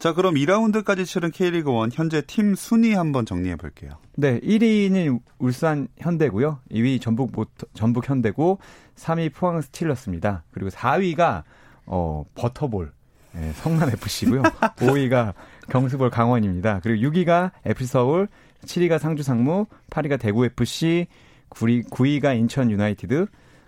자, 0.00 0.14
그럼 0.14 0.34
2라운드까지 0.34 1.04
치른 1.04 1.30
K리그 1.30 1.70
1 1.70 1.90
현재 1.92 2.22
팀 2.22 2.54
순위 2.54 2.94
한번 2.94 3.26
정리해 3.26 3.56
볼게요. 3.56 3.90
네, 4.16 4.40
1위는 4.40 5.20
울산 5.38 5.88
현대고요. 5.98 6.60
2위 6.70 7.02
전북 7.02 7.32
전북 7.74 8.08
현대고 8.08 8.60
3위 8.96 9.34
포항 9.34 9.60
스틸러스입니다. 9.60 10.44
그리고 10.52 10.70
4위가 10.70 11.42
어, 11.84 12.24
버터볼 12.34 12.92
예, 13.36 13.52
성남 13.56 13.90
FC고요. 13.90 14.42
5위가 14.42 15.34
경수볼 15.68 16.08
강원입니다. 16.08 16.80
그리고 16.82 17.10
6위가 17.10 17.50
FC 17.66 17.92
서울, 17.92 18.28
7위가 18.64 18.98
상주 18.98 19.22
상무, 19.22 19.66
8위가 19.90 20.18
대구 20.18 20.46
FC, 20.46 21.08
9위, 21.50 21.90
9위가 21.90 22.34
인천 22.38 22.70
유나이티드, 22.70 23.26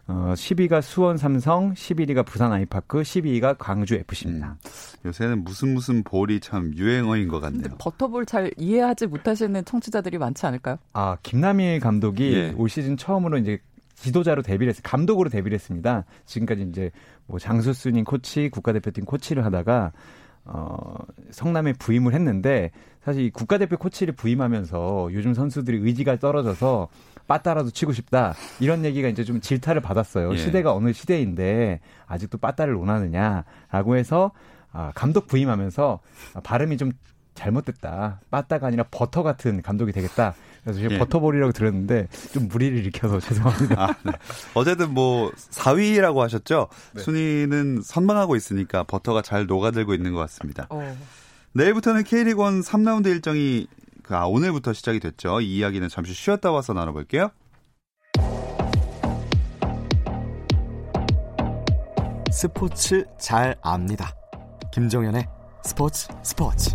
어, 0.09 0.35
10위가 0.35 0.83
수원 0.83 1.17
삼성, 1.17 1.75
11위가 1.75 2.27
부산 2.27 2.53
아이파크, 2.53 3.03
12위가 3.03 3.57
광주 3.59 3.95
FC입니다. 3.95 4.59
요새는 5.05 5.45
무슨 5.45 5.75
무슨 5.75 6.03
볼이 6.03 6.41
참 6.41 6.73
유행어인 6.75 7.29
것 7.29 7.41
같네요. 7.41 7.77
버터볼 7.79 8.27
잘 8.27 8.51
이해하지 8.57 9.07
못하시는 9.07 9.65
청취자들이 9.65 10.19
많지 10.19 10.45
않을까요? 10.47 10.79
아, 10.93 11.17
김남일 11.23 11.81
감독이 11.81 12.33
예. 12.35 12.55
올 12.57 12.69
시즌 12.69 12.97
처음으로 12.97 13.39
이제 13.39 13.59
지도자로 13.95 14.43
데뷔를 14.43 14.71
했어요. 14.71 14.83
감독으로 14.85 15.31
데뷔를 15.31 15.55
했습니다. 15.55 16.05
지금까지 16.27 16.63
이제 16.63 16.91
뭐 17.27 17.39
장수순인 17.39 18.05
코치, 18.05 18.49
국가대표팀 18.51 19.05
코치를 19.05 19.45
하다가 19.45 19.93
어, 20.45 20.95
성남에 21.31 21.73
부임을 21.75 22.15
했는데 22.15 22.73
사실 23.05 23.25
이 23.25 23.31
국가대표 23.31 23.77
코치를 23.77 24.15
부임하면서 24.15 25.11
요즘 25.13 25.35
선수들이 25.35 25.79
의지가 25.79 26.17
떨어져서 26.17 26.89
빠따라도 27.27 27.71
치고 27.71 27.93
싶다 27.93 28.35
이런 28.61 28.85
얘기가 28.85 29.09
이제 29.09 29.25
좀 29.25 29.41
질타를 29.41 29.81
받았어요. 29.81 30.33
예. 30.33 30.37
시대가 30.37 30.75
어느 30.75 30.93
시대인데 30.93 31.81
아직도 32.07 32.39
빠따를 32.39 32.75
논하느냐라고 32.75 33.97
해서 33.97 34.33
아, 34.73 34.93
감독 34.95 35.27
부임하면서 35.27 36.01
아, 36.35 36.41
발음이 36.41 36.77
좀 36.77 36.93
잘못됐다. 37.35 38.21
빠따가 38.31 38.67
아니라 38.67 38.85
버터 38.91 39.23
같은 39.23 39.63
감독이 39.63 39.93
되겠다. 39.93 40.35
그래서 40.63 40.81
제가 40.81 40.95
예. 40.95 40.99
버터볼이라고 40.99 41.53
들었는데 41.53 42.09
좀 42.33 42.49
무리를 42.49 42.77
일으켜서 42.79 43.19
죄송합니다. 43.21 43.83
아, 43.83 43.95
네. 44.05 44.13
어쨌든 44.55 44.93
뭐 44.93 45.31
4위라고 45.33 46.19
하셨죠? 46.19 46.69
네. 46.95 47.03
순위는 47.03 47.83
선방하고 47.83 48.37
있으니까 48.37 48.85
버터가 48.85 49.23
잘 49.23 49.47
녹아들고 49.47 49.95
있는 49.95 50.13
것 50.13 50.21
같습니다. 50.21 50.67
어. 50.71 50.97
내일부터는 51.55 52.05
K리그 52.05 52.43
1 52.43 52.61
3라운드 52.61 53.07
일정이 53.07 53.67
그, 53.71 53.82
아, 54.13 54.27
오늘부터 54.27 54.73
시작이 54.73 55.01
됐죠. 55.01 55.41
이 55.41 55.57
이야기는 55.57 55.89
잠시 55.89 56.13
쉬었다 56.13 56.53
와서 56.53 56.73
나눠볼게요. 56.73 57.31
스포츠 62.31 63.05
잘 63.19 63.57
압니다. 63.63 64.15
김종현의 64.73 65.27
스포츠 65.65 66.09
스포츠. 66.23 66.75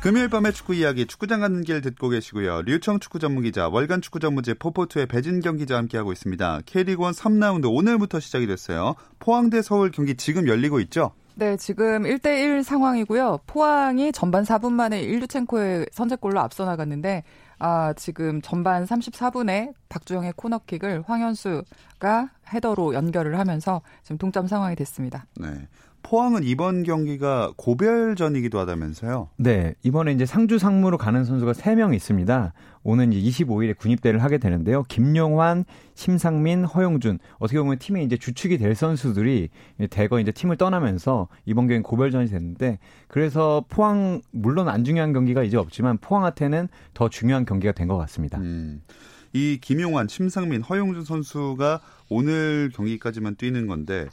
금요일 0.00 0.28
밤의 0.28 0.52
축구 0.52 0.74
이야기 0.74 1.06
축구장 1.06 1.40
가는 1.40 1.62
길 1.62 1.80
듣고 1.80 2.08
계시고요. 2.08 2.62
류청 2.62 3.00
축구 3.00 3.18
전문 3.18 3.42
기자, 3.42 3.68
월간 3.68 4.00
축구 4.00 4.20
전문지 4.20 4.54
포포투의 4.54 5.06
배진경 5.06 5.56
기자 5.56 5.76
함께하고 5.76 6.12
있습니다. 6.12 6.60
K리그 6.66 7.02
1 7.02 7.10
3라운드 7.10 7.68
오늘부터 7.68 8.20
시작이 8.20 8.46
됐어요. 8.46 8.94
포항대 9.18 9.60
서울 9.60 9.90
경기 9.90 10.16
지금 10.16 10.46
열리고 10.46 10.78
있죠? 10.80 11.12
네, 11.38 11.56
지금 11.56 12.02
1대1 12.02 12.64
상황이고요. 12.64 13.38
포항이 13.46 14.10
전반 14.10 14.42
4분 14.42 14.72
만에 14.72 15.00
일류첸코의 15.02 15.86
선제골로 15.92 16.40
앞서 16.40 16.64
나갔는데 16.64 17.22
아, 17.60 17.92
지금 17.92 18.42
전반 18.42 18.84
34분에 18.84 19.72
박주영의 19.88 20.32
코너킥을 20.34 21.04
황현수가 21.06 22.30
헤더로 22.52 22.92
연결을 22.92 23.38
하면서 23.38 23.82
지금 24.02 24.18
동점 24.18 24.48
상황이 24.48 24.74
됐습니다. 24.74 25.26
네. 25.36 25.68
포항은 26.02 26.44
이번 26.44 26.84
경기가 26.84 27.52
고별전이기도 27.56 28.58
하다면서요. 28.58 29.28
네, 29.36 29.74
이번에 29.82 30.12
이제 30.12 30.24
상주 30.24 30.58
상무로 30.58 30.96
가는 30.96 31.24
선수가 31.24 31.52
3명 31.52 31.94
있습니다. 31.94 32.52
오는 32.82 33.12
이제 33.12 33.44
25일에 33.44 33.76
군입대를 33.76 34.22
하게 34.22 34.38
되는데요. 34.38 34.84
김용환, 34.84 35.64
심상민, 35.94 36.64
허용준. 36.64 37.18
어떻게 37.38 37.58
보면 37.58 37.78
팀의 37.78 38.04
이제 38.04 38.16
주축이 38.16 38.56
될 38.56 38.74
선수들이 38.74 39.50
대거 39.90 40.20
이제 40.20 40.32
팀을 40.32 40.56
떠나면서 40.56 41.28
이번 41.44 41.66
경기 41.66 41.82
고별전이 41.82 42.28
됐는데 42.28 42.78
그래서 43.08 43.64
포항 43.68 44.22
물론 44.30 44.68
안 44.68 44.84
중요한 44.84 45.12
경기가 45.12 45.42
이제 45.42 45.56
없지만 45.58 45.98
포항한테는 45.98 46.68
더 46.94 47.08
중요한 47.08 47.44
경기가 47.44 47.72
된 47.72 47.88
것 47.88 47.96
같습니다. 47.98 48.38
음. 48.38 48.82
이 49.34 49.58
김용환, 49.60 50.08
심상민, 50.08 50.62
허용준 50.62 51.04
선수가 51.04 51.80
오늘 52.08 52.70
경기까지만 52.74 53.36
뛰는 53.36 53.66
건데 53.66 54.06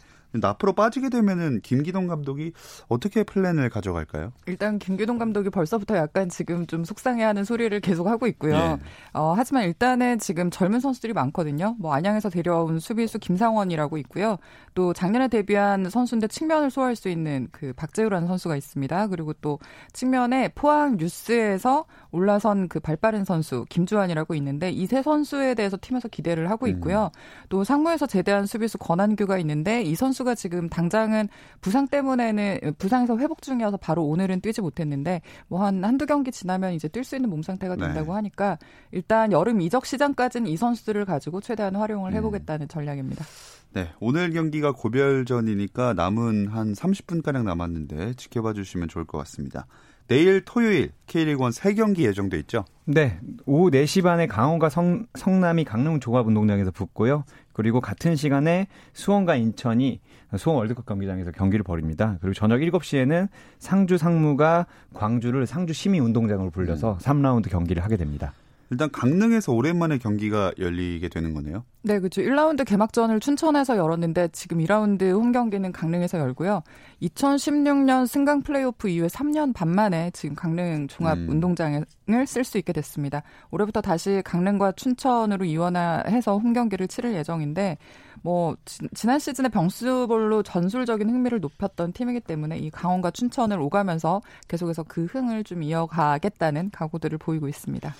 앞으로 0.43 0.73
빠지게 0.73 1.09
되면은 1.09 1.61
김기동 1.61 2.07
감독이 2.07 2.53
어떻게 2.87 3.23
플랜을 3.23 3.69
가져갈까요? 3.69 4.31
일단 4.47 4.79
김규동 4.79 5.17
감독이 5.19 5.49
벌써부터 5.49 5.95
약간 5.97 6.29
지금 6.29 6.65
좀 6.65 6.83
속상해하는 6.83 7.43
소리를 7.43 7.79
계속 7.81 8.07
하고 8.07 8.25
있고요. 8.27 8.55
예. 8.55 8.77
어, 9.13 9.33
하지만 9.37 9.63
일단은 9.65 10.17
지금 10.17 10.49
젊은 10.49 10.79
선수들이 10.79 11.13
많거든요. 11.13 11.75
뭐 11.77 11.93
안양에서 11.93 12.29
데려온 12.29 12.79
수비수 12.79 13.19
김상원이라고 13.19 13.97
있고요. 13.99 14.37
또 14.73 14.91
작년에 14.93 15.27
데뷔한 15.27 15.89
선수인데 15.89 16.27
측면을 16.27 16.71
소화할 16.71 16.95
수 16.95 17.09
있는 17.09 17.47
그 17.51 17.73
박재우라는 17.73 18.27
선수가 18.27 18.55
있습니다. 18.55 19.07
그리고 19.07 19.33
또 19.33 19.59
측면에 19.93 20.49
포항 20.55 20.97
뉴스에서 20.97 21.85
올라선 22.11 22.69
그 22.69 22.79
발빠른 22.79 23.23
선수 23.25 23.65
김주환이라고 23.69 24.33
있는데 24.35 24.71
이 24.71 24.85
세 24.85 25.01
선수에 25.01 25.55
대해서 25.55 25.77
팀에서 25.81 26.07
기대를 26.07 26.49
하고 26.49 26.67
있고요. 26.67 27.11
또 27.49 27.63
상무에서 27.63 28.05
제대한 28.05 28.45
수비수 28.45 28.77
권한규가 28.77 29.37
있는데 29.39 29.81
이 29.81 29.95
선수 29.95 30.23
가 30.25 30.35
지금 30.35 30.67
당장은 30.69 31.29
부상 31.61 31.87
때문에는 31.87 32.75
부상에서 32.77 33.17
회복 33.17 33.41
중이어서 33.41 33.77
바로 33.77 34.03
오늘은 34.05 34.41
뛰지 34.41 34.61
못했는데 34.61 35.21
뭐 35.47 35.65
한 35.65 35.83
한두 35.83 36.05
경기 36.05 36.31
지나면 36.31 36.73
이제 36.73 36.87
뛸 36.87 37.03
수 37.03 37.15
있는 37.15 37.29
몸 37.29 37.41
상태가 37.41 37.75
된다고 37.75 38.11
네. 38.11 38.15
하니까 38.15 38.57
일단 38.91 39.31
여름 39.31 39.61
이적 39.61 39.85
시장까지는 39.85 40.47
이 40.47 40.57
선수들을 40.57 41.05
가지고 41.05 41.41
최대한 41.41 41.75
활용을 41.75 42.13
해보겠다는 42.13 42.67
전략입니다. 42.67 43.25
네, 43.73 43.89
오늘 43.99 44.31
경기가 44.31 44.71
고별전이니까 44.71 45.93
남은 45.93 46.47
한 46.47 46.73
30분가량 46.73 47.43
남았는데 47.43 48.13
지켜봐 48.13 48.53
주시면 48.53 48.87
좋을 48.87 49.05
것 49.05 49.17
같습니다. 49.19 49.67
내일 50.07 50.41
토요일 50.45 50.91
K리그 51.07 51.43
1 51.43 51.49
3경기 51.49 51.99
예정돼 51.99 52.37
있죠? 52.39 52.65
네, 52.85 53.19
오후 53.45 53.71
4시 53.71 54.03
반에 54.03 54.27
강원과 54.27 54.69
성, 54.69 55.07
성남이 55.15 55.63
강릉 55.63 55.99
종합운동장에서 55.99 56.71
붙고요. 56.71 57.23
그리고 57.53 57.81
같은 57.81 58.15
시간에 58.15 58.67
수원과 58.93 59.35
인천이 59.35 59.99
수원 60.37 60.59
월드컵 60.59 60.85
경기장에서 60.85 61.31
경기를 61.31 61.63
벌입니다. 61.63 62.17
그리고 62.21 62.33
저녁 62.33 62.59
7시에는 62.59 63.29
상주 63.57 63.97
상무가 63.97 64.67
광주를 64.93 65.47
상주 65.47 65.73
시민운동장으로 65.73 66.51
불려서 66.51 66.97
3라운드 67.01 67.49
경기를 67.49 67.83
하게 67.83 67.97
됩니다. 67.97 68.33
일단 68.71 68.89
강릉에서 68.91 69.53
오랜만에 69.53 69.97
경기가 69.99 70.51
열리게 70.57 71.09
되는 71.09 71.33
거네요. 71.33 71.63
네, 71.83 71.99
그렇죠. 71.99 72.21
1라운드 72.21 72.65
개막전을 72.65 73.19
춘천에서 73.19 73.77
열었는데 73.77 74.29
지금 74.29 74.57
2라운드 74.57 75.11
홈 75.13 75.31
경기는 75.31 75.71
강릉에서 75.71 76.17
열고요. 76.17 76.63
2016년 77.01 78.07
승강 78.07 78.41
플레이오프 78.41 78.89
이후에 78.89 79.07
3년 79.07 79.53
반 79.53 79.69
만에 79.69 80.09
지금 80.13 80.35
강릉 80.35 80.87
종합 80.87 81.17
음. 81.17 81.29
운동장을 81.29 81.85
쓸 82.25 82.43
수 82.43 82.57
있게 82.57 82.73
됐습니다. 82.73 83.21
올해부터 83.51 83.81
다시 83.81 84.21
강릉과 84.25 84.71
춘천으로 84.73 85.45
이원화해서 85.45 86.37
홈 86.37 86.53
경기를 86.53 86.87
치를 86.87 87.13
예정인데 87.13 87.77
뭐 88.23 88.55
지- 88.65 88.79
지난 88.95 89.19
시즌에 89.19 89.49
병수볼로 89.49 90.41
전술적인 90.41 91.07
흥미를 91.07 91.39
높였던 91.39 91.93
팀이기 91.93 92.21
때문에 92.21 92.57
이 92.57 92.71
강원과 92.71 93.11
춘천을 93.11 93.59
오가면서 93.59 94.21
계속해서 94.47 94.83
그 94.87 95.05
흥을 95.05 95.43
좀 95.43 95.61
이어가겠다는 95.61 96.71
각오들을 96.71 97.19
보이고 97.19 97.47
있습니다. 97.47 97.93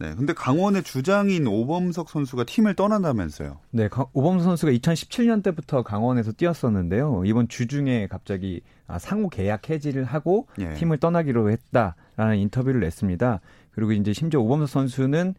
네, 0.00 0.14
근데 0.14 0.32
강원의 0.32 0.84
주장인 0.84 1.46
오범석 1.48 2.08
선수가 2.08 2.44
팀을 2.44 2.74
떠난다면서요. 2.74 3.58
네, 3.72 3.88
강- 3.88 4.06
오범수 4.12 4.44
선수가 4.44 4.70
2017년 4.72 5.42
때부터 5.42 5.82
강원에서 5.82 6.32
뛰었었는데요. 6.32 7.22
이번 7.24 7.48
주중에 7.48 8.06
갑자기 8.06 8.60
아, 8.86 8.98
상호 9.00 9.28
계약 9.28 9.68
해지를 9.70 10.04
하고 10.04 10.46
예. 10.60 10.74
팀을 10.74 10.98
떠나기로 10.98 11.50
했다라는 11.50 12.36
인터뷰를 12.38 12.80
냈습니다. 12.80 13.40
그리고 13.72 13.92
이제 13.92 14.12
심지어 14.12 14.40
오범수 14.40 14.72
선수는 14.72 15.34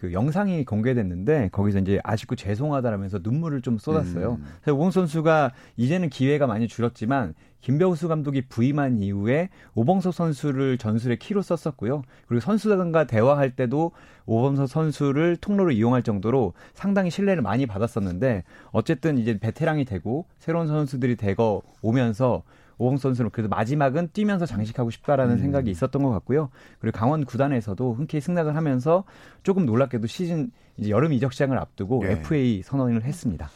그 0.00 0.14
영상이 0.14 0.64
공개됐는데 0.64 1.50
거기서 1.52 1.80
이제 1.80 2.00
아쉽고 2.02 2.34
죄송하다라면서 2.34 3.18
눈물을 3.22 3.60
좀 3.60 3.76
쏟았어요. 3.76 4.38
음. 4.40 4.44
그래서 4.62 4.74
오범수 4.74 5.00
선수가 5.00 5.52
이제는 5.76 6.08
기회가 6.08 6.46
많이 6.46 6.68
줄었지만 6.68 7.34
김병수 7.60 8.08
감독이 8.08 8.40
부임한 8.48 9.02
이후에 9.02 9.50
오범석 9.74 10.14
선수를 10.14 10.78
전술의 10.78 11.18
키로 11.18 11.42
썼었고요. 11.42 12.00
그리고 12.26 12.40
선수들과 12.40 13.08
대화할 13.08 13.50
때도 13.50 13.92
오범석 14.24 14.70
선수를 14.70 15.36
통로로 15.36 15.70
이용할 15.70 16.02
정도로 16.02 16.54
상당히 16.72 17.10
신뢰를 17.10 17.42
많이 17.42 17.66
받았었는데 17.66 18.44
어쨌든 18.72 19.18
이제 19.18 19.38
베테랑이 19.38 19.84
되고 19.84 20.24
새로운 20.38 20.66
선수들이 20.66 21.16
대거 21.16 21.60
오면서 21.82 22.42
오범 22.80 22.96
선수는 22.96 23.30
그래도 23.30 23.48
마지막은 23.50 24.08
뛰면서 24.12 24.46
장식하고 24.46 24.90
싶다라는 24.90 25.34
음. 25.34 25.38
생각이 25.38 25.70
있었던 25.70 26.02
것 26.02 26.10
같고요. 26.10 26.48
그리고 26.80 26.98
강원 26.98 27.24
구단에서도 27.24 27.92
흔쾌히 27.92 28.20
승낙을 28.22 28.56
하면서 28.56 29.04
조금 29.42 29.66
놀랍게도 29.66 30.06
시즌 30.06 30.50
이제 30.78 30.88
여름 30.88 31.12
이적 31.12 31.32
시장을 31.34 31.58
앞두고 31.58 32.02
예. 32.06 32.12
FA 32.12 32.62
선언을 32.62 33.04
했습니다. 33.04 33.50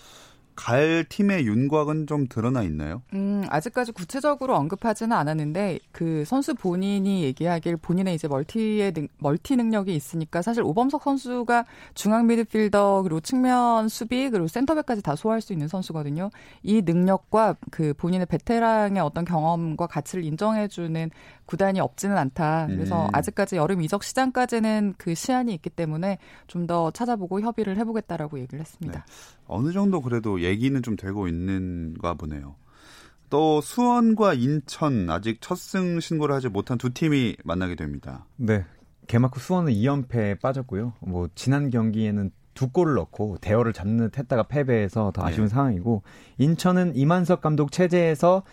갈 0.56 1.04
팀의 1.08 1.46
윤곽은 1.46 2.06
좀 2.06 2.26
드러나 2.28 2.62
있나요? 2.62 3.02
음, 3.14 3.23
아직까지 3.48 3.92
구체적으로 3.92 4.56
언급하지는 4.56 5.16
않았는데 5.16 5.78
그 5.92 6.24
선수 6.26 6.54
본인이 6.54 7.22
얘기하길 7.22 7.76
본인의 7.76 8.16
이제 8.16 8.26
멀티의 8.26 8.92
능, 8.92 9.08
멀티 9.18 9.56
능력이 9.56 9.94
있으니까 9.94 10.42
사실 10.42 10.64
오범석 10.64 11.02
선수가 11.04 11.64
중앙 11.94 12.26
미드필더 12.26 13.02
그리고 13.02 13.20
측면 13.20 13.88
수비 13.88 14.28
그리고 14.30 14.48
센터백까지 14.48 15.02
다 15.02 15.14
소화할 15.14 15.40
수 15.40 15.52
있는 15.52 15.68
선수거든요. 15.68 16.30
이 16.62 16.82
능력과 16.82 17.56
그 17.70 17.94
본인의 17.94 18.26
베테랑의 18.26 19.00
어떤 19.00 19.24
경험과 19.24 19.86
가치를 19.86 20.24
인정해주는 20.24 21.10
구단이 21.46 21.78
없지는 21.78 22.16
않다. 22.16 22.66
그래서 22.68 23.04
음. 23.04 23.10
아직까지 23.12 23.56
여름 23.56 23.82
이적 23.82 24.02
시장까지는 24.02 24.94
그 24.98 25.14
시한이 25.14 25.54
있기 25.54 25.70
때문에 25.70 26.18
좀 26.48 26.64
더 26.66 26.90
찾아보고 26.90 27.40
협의를 27.40 27.76
해보겠다라고 27.78 28.38
얘기를 28.38 28.60
했습니다. 28.60 29.04
네. 29.06 29.12
어느 29.46 29.72
정도 29.72 30.00
그래도 30.00 30.40
얘기는 30.42 30.80
좀 30.82 30.96
되고 30.96 31.28
있는가 31.28 32.14
보네요. 32.14 32.56
또 33.34 33.60
수원과 33.60 34.34
인천 34.34 35.10
아직 35.10 35.40
첫 35.40 35.56
승 35.56 35.98
신고를 35.98 36.36
하지 36.36 36.48
못한 36.48 36.78
두 36.78 36.94
팀이 36.94 37.36
만나게 37.42 37.74
됩니다. 37.74 38.26
네. 38.36 38.64
개막 39.08 39.34
후 39.36 39.40
수원은 39.40 39.72
2연패에 39.72 40.40
빠졌고요. 40.40 40.92
뭐 41.00 41.28
지난 41.34 41.68
경기에는 41.68 42.30
두 42.54 42.68
골을 42.68 42.94
넣고 42.94 43.38
대열을 43.40 43.72
잡는 43.72 43.96
듯 43.96 44.18
했다가 44.18 44.44
패배해서 44.44 45.10
더 45.12 45.24
아쉬운 45.24 45.48
네. 45.48 45.52
상황이고 45.52 46.04
인천은 46.38 46.94
이만석 46.94 47.40
감독 47.40 47.72
체제에서 47.72 48.44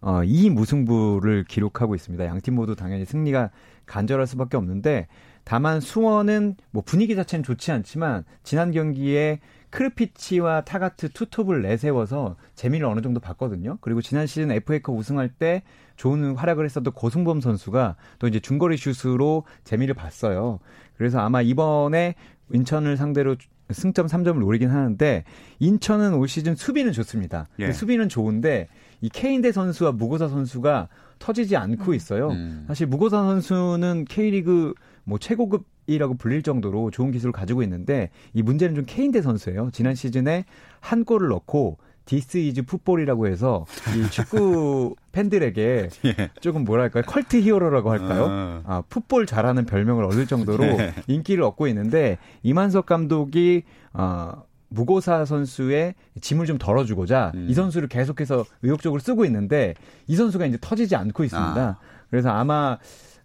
어, 0.00 0.24
2 0.24 0.50
무승부를 0.50 1.44
기록하고 1.44 1.94
있습니다. 1.94 2.26
양 2.26 2.40
팀 2.40 2.56
모두 2.56 2.74
당연히 2.74 3.04
승리가 3.04 3.50
간절할 3.86 4.26
수밖에 4.26 4.56
없는데 4.56 5.06
다만 5.44 5.78
수원은 5.80 6.56
뭐 6.72 6.82
분위기 6.84 7.14
자체는 7.14 7.44
좋지 7.44 7.70
않지만 7.70 8.24
지난 8.42 8.72
경기에 8.72 9.38
크르피치와 9.74 10.60
타가트 10.60 11.08
투톱을 11.08 11.62
내세워서 11.62 12.36
재미를 12.54 12.86
어느 12.86 13.00
정도 13.00 13.18
봤거든요. 13.18 13.78
그리고 13.80 14.00
지난 14.00 14.26
시즌 14.26 14.52
FA컵 14.52 14.96
우승할 14.96 15.28
때 15.28 15.64
좋은 15.96 16.36
활약을 16.36 16.64
했었던 16.64 16.92
고승범 16.92 17.40
선수가 17.40 17.96
또 18.20 18.28
이제 18.28 18.38
중거리 18.38 18.76
슛으로 18.76 19.44
재미를 19.64 19.94
봤어요. 19.94 20.60
그래서 20.96 21.18
아마 21.18 21.42
이번에 21.42 22.14
인천을 22.52 22.96
상대로 22.96 23.34
승점 23.72 24.06
3점을 24.06 24.38
노리긴 24.38 24.70
하는데 24.70 25.24
인천은 25.58 26.14
올 26.14 26.28
시즌 26.28 26.54
수비는 26.54 26.92
좋습니다. 26.92 27.48
예. 27.58 27.72
수비는 27.72 28.08
좋은데 28.08 28.68
이 29.00 29.08
케인대 29.08 29.50
선수와 29.50 29.92
무고사 29.92 30.28
선수가 30.28 30.88
터지지 31.18 31.56
않고 31.56 31.90
음. 31.90 31.94
있어요. 31.94 32.28
음. 32.28 32.64
사실 32.68 32.86
무고사 32.86 33.16
선수는 33.16 34.04
K리그 34.04 34.74
뭐 35.02 35.18
최고급 35.18 35.64
이라고 35.86 36.14
불릴 36.14 36.42
정도로 36.42 36.90
좋은 36.90 37.10
기술을 37.10 37.32
가지고 37.32 37.62
있는데 37.62 38.10
이 38.32 38.42
문제는 38.42 38.74
좀 38.74 38.84
케인대 38.86 39.22
선수예요. 39.22 39.70
지난 39.72 39.94
시즌에 39.94 40.44
한 40.80 41.04
골을 41.04 41.28
넣고 41.28 41.78
This 42.06 42.38
is 42.38 42.62
football이라고 42.62 43.28
해서 43.28 43.64
이 43.96 44.10
축구 44.10 44.94
팬들에게 45.12 45.88
예. 46.04 46.30
조금 46.40 46.64
뭐랄까요 46.64 47.04
cult 47.06 47.38
hero라고 47.40 47.90
할까요? 47.90 48.26
어. 48.28 48.62
아, 48.66 48.82
football 48.88 49.26
잘하는 49.26 49.64
별명을 49.64 50.04
얻을 50.04 50.26
정도로 50.26 50.64
예. 50.64 50.94
인기를 51.06 51.42
얻고 51.44 51.66
있는데 51.68 52.18
임완섭 52.42 52.86
감독이 52.86 53.62
어, 53.94 54.42
무고사 54.68 55.24
선수의 55.24 55.94
짐을 56.20 56.46
좀 56.46 56.58
덜어주고자 56.58 57.32
음. 57.34 57.46
이 57.48 57.54
선수를 57.54 57.88
계속해서 57.88 58.44
의욕적으로 58.62 59.00
쓰고 59.00 59.24
있는데 59.24 59.74
이 60.06 60.16
선수가 60.16 60.46
이제 60.46 60.58
터지지 60.60 60.96
않고 60.96 61.24
있습니다. 61.24 61.60
아. 61.60 61.78
그래서 62.10 62.30
아마 62.30 62.78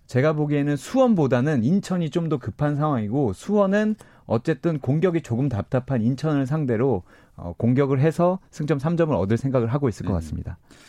제가 0.09 0.33
보기에는 0.33 0.75
수원보다는 0.75 1.63
인천이 1.63 2.09
좀 2.09 2.29
더 2.29 2.37
급한 2.37 2.75
상황이고 2.75 3.33
수원은 3.33 3.95
어쨌든 4.25 4.79
공격이 4.79 5.21
조금 5.21 5.49
답답한 5.49 6.01
인천을 6.01 6.45
상대로 6.45 7.01
어, 7.35 7.53
공격을 7.57 7.99
해서 7.99 8.39
승점 8.51 8.77
3점을 8.77 9.11
얻을 9.11 9.37
생각을 9.37 9.67
하고 9.67 9.89
있을 9.89 10.05
것 10.05 10.11
음. 10.11 10.15
같습니다. 10.15 10.57
음. 10.59 10.88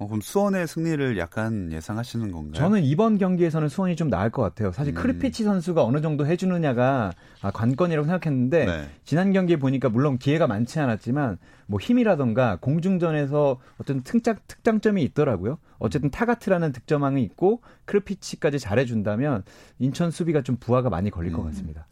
어, 0.00 0.06
그럼 0.06 0.22
수원의 0.22 0.66
승리를 0.66 1.18
약간 1.18 1.70
예상하시는 1.70 2.32
건가요? 2.32 2.54
저는 2.54 2.84
이번 2.84 3.18
경기에서는 3.18 3.68
수원이 3.68 3.96
좀 3.96 4.08
나을 4.08 4.30
것 4.30 4.40
같아요. 4.40 4.72
사실 4.72 4.94
음. 4.94 4.94
크리피치 4.94 5.44
선수가 5.44 5.84
어느 5.84 6.00
정도 6.00 6.26
해주느냐가 6.26 7.12
아, 7.42 7.50
관건이라고 7.50 8.06
생각했는데 8.06 8.64
네. 8.64 8.88
지난 9.04 9.34
경기에 9.34 9.58
보니까 9.58 9.90
물론 9.90 10.16
기회가 10.16 10.46
많지 10.46 10.80
않았지만 10.80 11.36
뭐 11.66 11.78
힘이라던가 11.78 12.56
공중전에서 12.62 13.60
어떤 13.78 14.02
특장, 14.02 14.36
특장점이 14.48 15.02
있더라고요. 15.02 15.58
어쨌든 15.78 16.10
타가트라는 16.10 16.72
득점왕이 16.72 17.22
있고 17.24 17.60
크리피치까지 17.84 18.58
잘해준다면 18.58 19.44
인천 19.80 20.10
수비가 20.10 20.40
좀 20.40 20.56
부하가 20.56 20.88
많이 20.88 21.10
걸릴 21.10 21.32
음. 21.32 21.36
것 21.36 21.42
같습니다. 21.44 21.86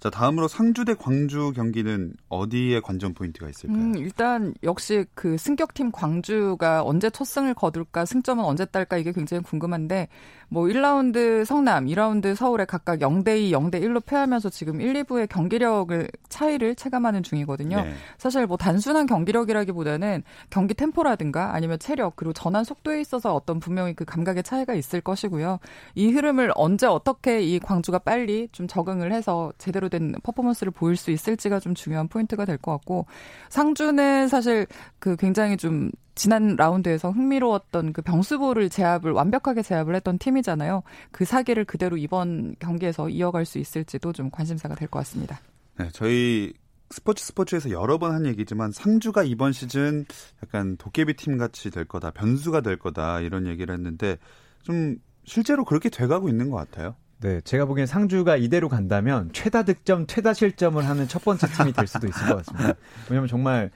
자, 0.00 0.08
다음으로 0.08 0.48
상주 0.48 0.86
대 0.86 0.94
광주 0.94 1.52
경기는 1.54 2.14
어디에 2.30 2.80
관전 2.80 3.12
포인트가 3.12 3.50
있을까요? 3.50 3.78
음, 3.78 3.96
일단 3.98 4.54
역시 4.62 5.04
그 5.14 5.36
승격팀 5.36 5.92
광주가 5.92 6.82
언제 6.82 7.10
첫 7.10 7.24
승을 7.26 7.52
거둘까, 7.52 8.06
승점은 8.06 8.42
언제 8.42 8.64
딸까 8.64 8.96
이게 8.96 9.12
굉장히 9.12 9.42
궁금한데 9.42 10.08
뭐 10.50 10.64
1라운드 10.64 11.44
성남, 11.44 11.86
2라운드 11.86 12.34
서울에 12.34 12.64
각각 12.64 12.98
0대2, 12.98 13.52
0대1로 13.52 14.04
패하면서 14.04 14.50
지금 14.50 14.80
1, 14.80 15.04
2부의 15.04 15.28
경기력을 15.28 16.08
차이를 16.28 16.74
체감하는 16.74 17.22
중이거든요. 17.22 17.82
네. 17.82 17.92
사실 18.18 18.46
뭐 18.46 18.56
단순한 18.56 19.06
경기력이라기보다는 19.06 20.24
경기 20.50 20.74
템포라든가 20.74 21.54
아니면 21.54 21.78
체력 21.78 22.16
그리고 22.16 22.32
전환 22.32 22.64
속도에 22.64 23.00
있어서 23.00 23.34
어떤 23.34 23.60
분명히 23.60 23.94
그 23.94 24.04
감각의 24.04 24.42
차이가 24.42 24.74
있을 24.74 25.00
것이고요. 25.00 25.60
이 25.94 26.10
흐름을 26.10 26.52
언제 26.56 26.86
어떻게 26.86 27.40
이 27.42 27.60
광주가 27.60 27.98
빨리 28.00 28.48
좀 28.52 28.66
적응을 28.66 29.12
해서 29.12 29.52
제대로 29.58 29.88
된 29.88 30.14
퍼포먼스를 30.22 30.72
보일 30.72 30.96
수 30.96 31.10
있을지가 31.10 31.60
좀 31.60 31.74
중요한 31.74 32.08
포인트가 32.08 32.44
될 32.44 32.60
것 32.60 32.72
같고 32.72 33.06
상주는 33.48 34.28
사실 34.28 34.66
그 34.98 35.16
굉장히 35.16 35.56
좀 35.56 35.90
지난 36.20 36.54
라운드에서 36.54 37.10
흥미로웠던 37.12 37.94
그 37.94 38.02
병수보를 38.02 38.68
제압을 38.68 39.10
완벽하게 39.12 39.62
제압을 39.62 39.94
했던 39.94 40.18
팀이잖아요. 40.18 40.82
그 41.12 41.24
사기를 41.24 41.64
그대로 41.64 41.96
이번 41.96 42.54
경기에서 42.58 43.08
이어갈 43.08 43.46
수 43.46 43.56
있을지도 43.58 44.12
좀 44.12 44.30
관심사가 44.30 44.74
될 44.74 44.86
것 44.86 44.98
같습니다. 44.98 45.40
네, 45.78 45.88
저희 45.94 46.52
스포츠 46.90 47.24
스포츠에서 47.24 47.70
여러 47.70 47.96
번 47.96 48.12
한 48.12 48.26
얘기지만 48.26 48.70
상주가 48.70 49.22
이번 49.22 49.52
시즌 49.54 50.04
약간 50.44 50.76
도깨비 50.76 51.14
팀 51.14 51.38
같이 51.38 51.70
될 51.70 51.86
거다, 51.86 52.10
변수가 52.10 52.60
될 52.60 52.76
거다 52.76 53.20
이런 53.20 53.46
얘기를 53.46 53.72
했는데 53.74 54.18
좀 54.62 54.96
실제로 55.24 55.64
그렇게 55.64 55.88
돼가고 55.88 56.28
있는 56.28 56.50
것 56.50 56.58
같아요. 56.58 56.96
네, 57.20 57.40
제가 57.42 57.64
보기엔 57.64 57.86
상주가 57.86 58.36
이대로 58.36 58.68
간다면 58.68 59.30
최다 59.32 59.62
득점, 59.62 60.06
최다 60.06 60.34
실점을 60.34 60.86
하는 60.86 61.08
첫 61.08 61.24
번째 61.24 61.46
팀이 61.46 61.72
될 61.72 61.86
수도 61.86 62.06
있을 62.06 62.26
것 62.28 62.44
같습니다. 62.44 62.74
왜냐하면 63.08 63.26
정말 63.26 63.70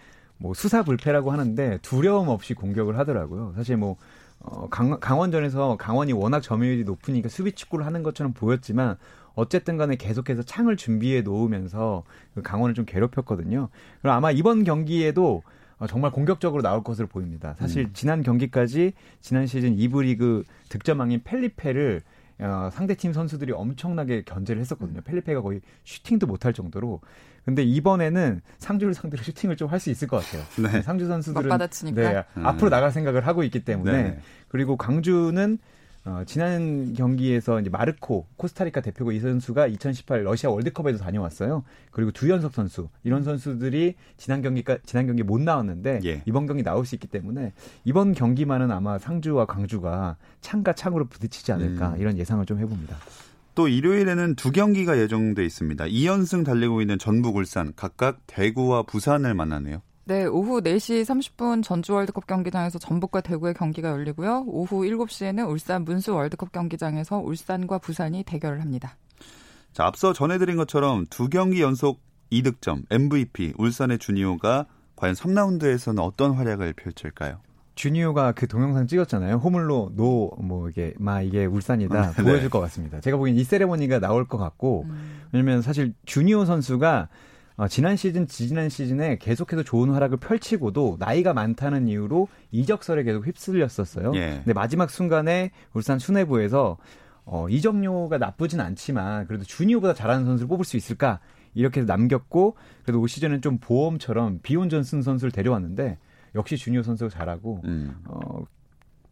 뭐 0.44 0.52
수사 0.52 0.82
불패라고 0.82 1.32
하는데 1.32 1.78
두려움 1.80 2.28
없이 2.28 2.52
공격을 2.52 2.98
하더라고요. 2.98 3.54
사실 3.56 3.78
뭐 3.78 3.96
어, 4.40 4.68
강, 4.68 5.00
강원전에서 5.00 5.78
강원이 5.78 6.12
워낙 6.12 6.40
점유율이 6.42 6.84
높으니까 6.84 7.30
수비 7.30 7.52
축구를 7.52 7.86
하는 7.86 8.02
것처럼 8.02 8.34
보였지만 8.34 8.96
어쨌든 9.34 9.78
간에 9.78 9.96
계속해서 9.96 10.42
창을 10.42 10.76
준비해 10.76 11.22
놓으면서 11.22 12.04
그 12.34 12.42
강원을 12.42 12.74
좀 12.74 12.84
괴롭혔거든요. 12.84 13.70
그럼 14.02 14.16
아마 14.16 14.30
이번 14.32 14.64
경기에도 14.64 15.42
어, 15.78 15.86
정말 15.86 16.10
공격적으로 16.10 16.60
나올 16.60 16.84
것으로 16.84 17.06
보입니다. 17.06 17.54
사실 17.58 17.84
음. 17.84 17.90
지난 17.94 18.22
경기까지 18.22 18.92
지난 19.22 19.46
시즌 19.46 19.74
2부 19.74 20.02
리그 20.02 20.44
득점왕인 20.68 21.22
펠리페를 21.24 22.02
어, 22.40 22.68
상대팀 22.72 23.12
선수들이 23.12 23.52
엄청나게 23.52 24.22
견제를 24.24 24.60
했었거든요. 24.60 25.00
펠리페가 25.02 25.40
거의 25.42 25.60
슈팅도 25.84 26.26
못할 26.26 26.52
정도로. 26.52 27.00
근데 27.44 27.62
이번에는 27.62 28.40
상주를 28.58 28.94
상대로 28.94 29.22
슈팅을 29.24 29.56
좀 29.56 29.68
할 29.70 29.78
수 29.78 29.90
있을 29.90 30.08
것 30.08 30.24
같아요. 30.24 30.42
네. 30.62 30.82
상주 30.82 31.06
선수들은 31.06 31.48
네, 32.12 32.24
음. 32.36 32.46
앞으로 32.46 32.70
나갈 32.70 32.90
생각을 32.90 33.26
하고 33.26 33.42
있기 33.44 33.64
때문에 33.64 34.02
네. 34.02 34.18
그리고 34.48 34.76
강주는 34.76 35.58
어, 36.06 36.22
지난 36.26 36.92
경기에서 36.92 37.60
이제 37.60 37.70
마르코 37.70 38.26
코스타리카 38.36 38.82
대표고 38.82 39.12
이 39.12 39.20
선수가 39.20 39.68
2018 39.68 40.24
러시아 40.24 40.50
월드컵에도 40.50 40.98
다녀왔어요. 40.98 41.64
그리고 41.90 42.10
두현석 42.12 42.52
선수 42.52 42.88
이런 43.04 43.22
선수들이 43.22 43.94
지난 44.18 44.42
경기까 44.42 44.78
지난 44.84 45.06
경기 45.06 45.22
못 45.22 45.40
나왔는데 45.40 46.00
예. 46.04 46.22
이번 46.26 46.46
경기 46.46 46.62
나올 46.62 46.84
수 46.84 46.94
있기 46.94 47.06
때문에 47.06 47.54
이번 47.84 48.12
경기만은 48.12 48.70
아마 48.70 48.98
상주와 48.98 49.46
광주가 49.46 50.16
창과 50.42 50.74
창으로 50.74 51.06
부딪히지 51.06 51.52
않을까 51.52 51.94
음. 51.94 52.00
이런 52.00 52.18
예상을 52.18 52.44
좀 52.44 52.58
해봅니다. 52.58 52.96
또 53.54 53.68
일요일에는 53.68 54.34
두 54.34 54.50
경기가 54.50 54.98
예정돼 54.98 55.44
있습니다. 55.44 55.84
2연승 55.84 56.44
달리고 56.44 56.82
있는 56.82 56.98
전북 56.98 57.36
울산 57.36 57.72
각각 57.76 58.18
대구와 58.26 58.82
부산을 58.82 59.32
만나네요. 59.34 59.80
네, 60.06 60.26
오후 60.26 60.60
4시 60.60 61.02
30분 61.02 61.62
전주 61.62 61.94
월드컵 61.94 62.26
경기장에서 62.26 62.78
전북과 62.78 63.22
대구의 63.22 63.54
경기가 63.54 63.88
열리고요. 63.90 64.44
오후 64.46 64.82
7시에는 64.82 65.48
울산 65.48 65.84
문수 65.84 66.14
월드컵 66.14 66.52
경기장에서 66.52 67.18
울산과 67.18 67.78
부산이 67.78 68.22
대결을 68.24 68.60
합니다. 68.60 68.96
자, 69.72 69.86
앞서 69.86 70.12
전해드린 70.12 70.56
것처럼 70.56 71.06
두 71.08 71.28
경기 71.28 71.62
연속 71.62 72.00
2득점 72.30 72.84
MVP 72.90 73.54
울산의 73.56 73.98
주니오가 73.98 74.66
과연 74.96 75.14
3라운드에서는 75.14 75.98
어떤 76.00 76.32
활약을 76.32 76.74
펼칠까요? 76.74 77.38
주니오가 77.74 78.32
그 78.32 78.46
동영상 78.46 78.86
찍었잖아요. 78.86 79.36
호물로 79.36 79.92
노 79.96 80.30
뭐 80.38 80.68
이게 80.68 80.94
마 80.98 81.22
이게 81.22 81.44
울산이다 81.46 81.98
아, 81.98 82.12
네. 82.12 82.22
보여줄 82.22 82.50
것 82.50 82.60
같습니다. 82.60 83.00
제가 83.00 83.16
보기엔 83.16 83.36
이 83.36 83.42
세레머니가 83.42 83.98
나올 83.98 84.28
것 84.28 84.38
같고 84.38 84.84
음. 84.88 85.22
왜냐면 85.32 85.60
사실 85.60 85.92
주니오 86.04 86.44
선수가 86.44 87.08
어, 87.56 87.68
지난 87.68 87.96
시즌, 87.96 88.26
지난 88.26 88.68
시즌에 88.68 89.16
계속해서 89.18 89.62
좋은 89.62 89.90
활약을 89.90 90.18
펼치고도 90.18 90.96
나이가 90.98 91.32
많다는 91.32 91.86
이유로 91.86 92.28
이적설에 92.50 93.04
계속 93.04 93.26
휩쓸렸었어요. 93.26 94.12
예. 94.16 94.40
근데 94.44 94.52
마지막 94.52 94.90
순간에 94.90 95.52
울산 95.72 95.98
수뇌부에서 95.98 96.76
어, 97.26 97.48
이적료가 97.48 98.18
나쁘진 98.18 98.60
않지만 98.60 99.26
그래도 99.26 99.44
주니오보다 99.44 99.94
잘하는 99.94 100.24
선수를 100.26 100.48
뽑을 100.48 100.64
수 100.64 100.76
있을까 100.76 101.20
이렇게 101.54 101.82
남겼고 101.82 102.56
그래도 102.82 103.00
올 103.00 103.08
시즌은 103.08 103.40
좀 103.40 103.58
보험처럼 103.58 104.40
비온 104.42 104.68
전승 104.68 105.02
선수를 105.02 105.30
데려왔는데 105.30 105.98
역시 106.34 106.56
주니어 106.56 106.82
선수가 106.82 107.10
잘하고 107.10 107.62
음. 107.64 107.94
어, 108.06 108.44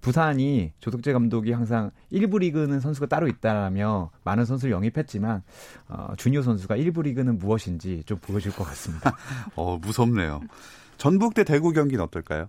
부산이 0.02 0.72
조덕재 0.80 1.12
감독이 1.12 1.52
항상 1.52 1.90
1부 2.12 2.40
리그는 2.40 2.80
선수가 2.80 3.06
따로 3.06 3.28
있다라며 3.28 4.10
많은 4.24 4.44
선수를 4.44 4.72
영입했지만 4.72 5.42
어, 5.88 6.08
주니어 6.18 6.42
선수가 6.42 6.76
1부 6.76 7.04
리그는 7.04 7.38
무엇인지 7.38 8.02
좀 8.04 8.18
보여줄 8.18 8.52
것 8.52 8.64
같습니다. 8.64 9.16
어 9.56 9.78
무섭네요. 9.78 10.40
전북 10.98 11.34
대 11.34 11.44
대구 11.44 11.72
경기는 11.72 12.04
어떨까요? 12.04 12.48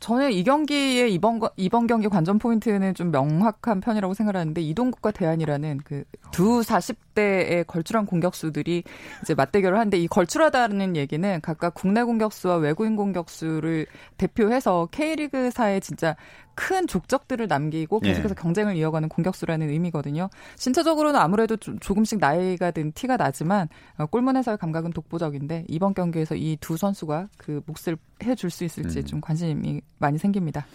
저는 0.00 0.32
이 0.32 0.44
경기의 0.44 1.12
이번 1.12 1.40
이번 1.56 1.86
경기 1.86 2.08
관전 2.08 2.38
포인트는 2.38 2.94
좀 2.94 3.10
명확한 3.10 3.80
편이라고 3.80 4.14
생각하는데 4.14 4.60
이동국과 4.60 5.12
대안이라는 5.12 5.78
그 5.78 6.04
두 6.30 6.60
40대의 6.60 7.66
걸출한 7.66 8.06
공격수들이 8.06 8.84
이제 9.22 9.34
맞대결을 9.34 9.76
하는데 9.76 9.98
이 9.98 10.06
걸출하다는 10.06 10.96
얘기는 10.96 11.40
각각 11.40 11.74
국내 11.74 12.02
공격수와 12.02 12.56
외국인 12.56 12.96
공격수를 12.96 13.86
대표해서 14.16 14.88
K리그사에 14.90 15.80
진짜 15.80 16.16
큰 16.58 16.88
족적들을 16.88 17.46
남기고 17.46 18.00
예. 18.02 18.08
계속해서 18.08 18.34
예. 18.36 18.42
경쟁을 18.42 18.74
이어가는 18.74 19.08
공격수라는 19.08 19.70
의미거든요. 19.70 20.28
신체적으로는 20.56 21.20
아무래도 21.20 21.56
조금씩 21.56 22.18
나이가 22.18 22.72
든 22.72 22.90
티가 22.90 23.16
나지만 23.16 23.68
어, 23.96 24.06
골문에서의 24.06 24.58
감각은 24.58 24.90
독보적인데 24.90 25.66
이번 25.68 25.94
경기에서 25.94 26.34
이 26.34 26.58
두 26.60 26.76
선수가 26.76 27.28
그 27.36 27.62
몫을 27.66 27.96
해줄 28.24 28.50
수 28.50 28.64
있을지 28.64 28.98
음. 28.98 29.04
좀 29.04 29.20
관심이 29.20 29.80
많이 29.98 30.18
생깁니다. 30.18 30.66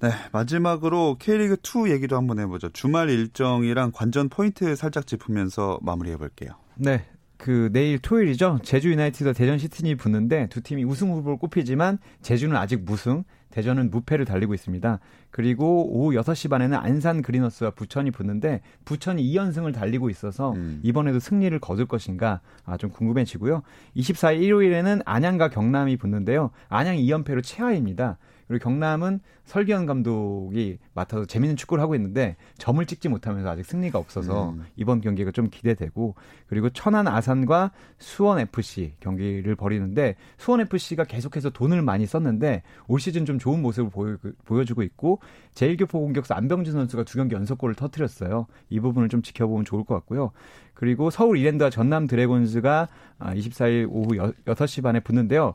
네, 0.00 0.10
마지막으로 0.32 1.16
K리그 1.20 1.56
2 1.62 1.92
얘기도 1.92 2.16
한번 2.16 2.40
해보죠. 2.40 2.70
주말 2.70 3.08
일정이랑 3.08 3.92
관전 3.94 4.28
포인트 4.28 4.74
살짝 4.74 5.06
짚으면서 5.06 5.78
마무리해 5.82 6.16
볼게요. 6.16 6.50
네, 6.74 7.06
그 7.36 7.70
내일 7.72 7.98
토요일이죠. 7.98 8.60
제주 8.62 8.90
유나이티드와 8.90 9.32
대전 9.32 9.58
시티니 9.58 9.96
붙는데 9.96 10.48
두 10.48 10.62
팀이 10.62 10.84
우승 10.84 11.10
후보를 11.12 11.38
꼽히지만 11.38 11.98
제주는 12.22 12.56
아직 12.56 12.84
무승, 12.84 13.24
대전은 13.50 13.90
무패를 13.90 14.24
달리고 14.24 14.52
있습니다. 14.52 14.98
그리고 15.30 15.88
오후 15.88 16.12
6시 16.16 16.50
반에는 16.50 16.76
안산 16.76 17.22
그리너스와 17.22 17.70
부천이 17.70 18.10
붙는데 18.10 18.60
부천이 18.84 19.22
2연승을 19.22 19.72
달리고 19.72 20.10
있어서 20.10 20.52
음. 20.54 20.80
이번에도 20.82 21.20
승리를 21.20 21.56
거둘 21.60 21.86
것인가 21.86 22.40
아, 22.64 22.76
좀 22.76 22.90
궁금해지고요. 22.90 23.62
24일 23.96 24.42
일요일에는 24.42 25.02
안양과 25.04 25.50
경남이 25.50 25.96
붙는데요. 25.96 26.50
안양이 26.68 27.06
2연패로 27.06 27.42
최하입니다. 27.44 28.18
그리고 28.48 28.62
경남은 28.64 29.20
설기현 29.44 29.86
감독이 29.86 30.78
맡아서 30.94 31.24
재밌는 31.26 31.56
축구를 31.56 31.82
하고 31.82 31.94
있는데 31.94 32.36
점을 32.58 32.84
찍지 32.84 33.08
못하면서 33.08 33.48
아직 33.48 33.64
승리가 33.64 33.98
없어서 33.98 34.50
음. 34.50 34.64
이번 34.76 35.00
경기가 35.00 35.30
좀 35.30 35.48
기대되고 35.50 36.14
그리고 36.46 36.70
천안 36.70 37.06
아산과 37.06 37.72
수원 37.98 38.38
FC 38.38 38.94
경기를 39.00 39.54
벌이는데 39.54 40.16
수원 40.38 40.60
FC가 40.60 41.04
계속해서 41.04 41.50
돈을 41.50 41.82
많이 41.82 42.06
썼는데 42.06 42.62
올 42.88 43.00
시즌 43.00 43.26
좀 43.26 43.38
좋은 43.38 43.60
모습을 43.60 43.90
보여, 43.90 44.16
보여주고 44.44 44.82
있고 44.82 45.20
제일교포 45.54 46.00
공격수 46.00 46.34
안병준 46.34 46.72
선수가 46.72 47.04
두 47.04 47.18
경기 47.18 47.34
연속골을 47.34 47.74
터뜨렸어요. 47.74 48.46
이 48.70 48.80
부분을 48.80 49.08
좀 49.08 49.22
지켜보면 49.22 49.64
좋을 49.64 49.84
것 49.84 49.94
같고요. 49.94 50.32
그리고 50.74 51.10
서울 51.10 51.38
이랜드와 51.38 51.70
전남 51.70 52.06
드래곤즈가 52.06 52.88
24일 53.20 53.84
아, 53.84 53.88
오후 53.90 54.32
6시 54.44 54.82
반에 54.82 55.00
붙는데요. 55.00 55.54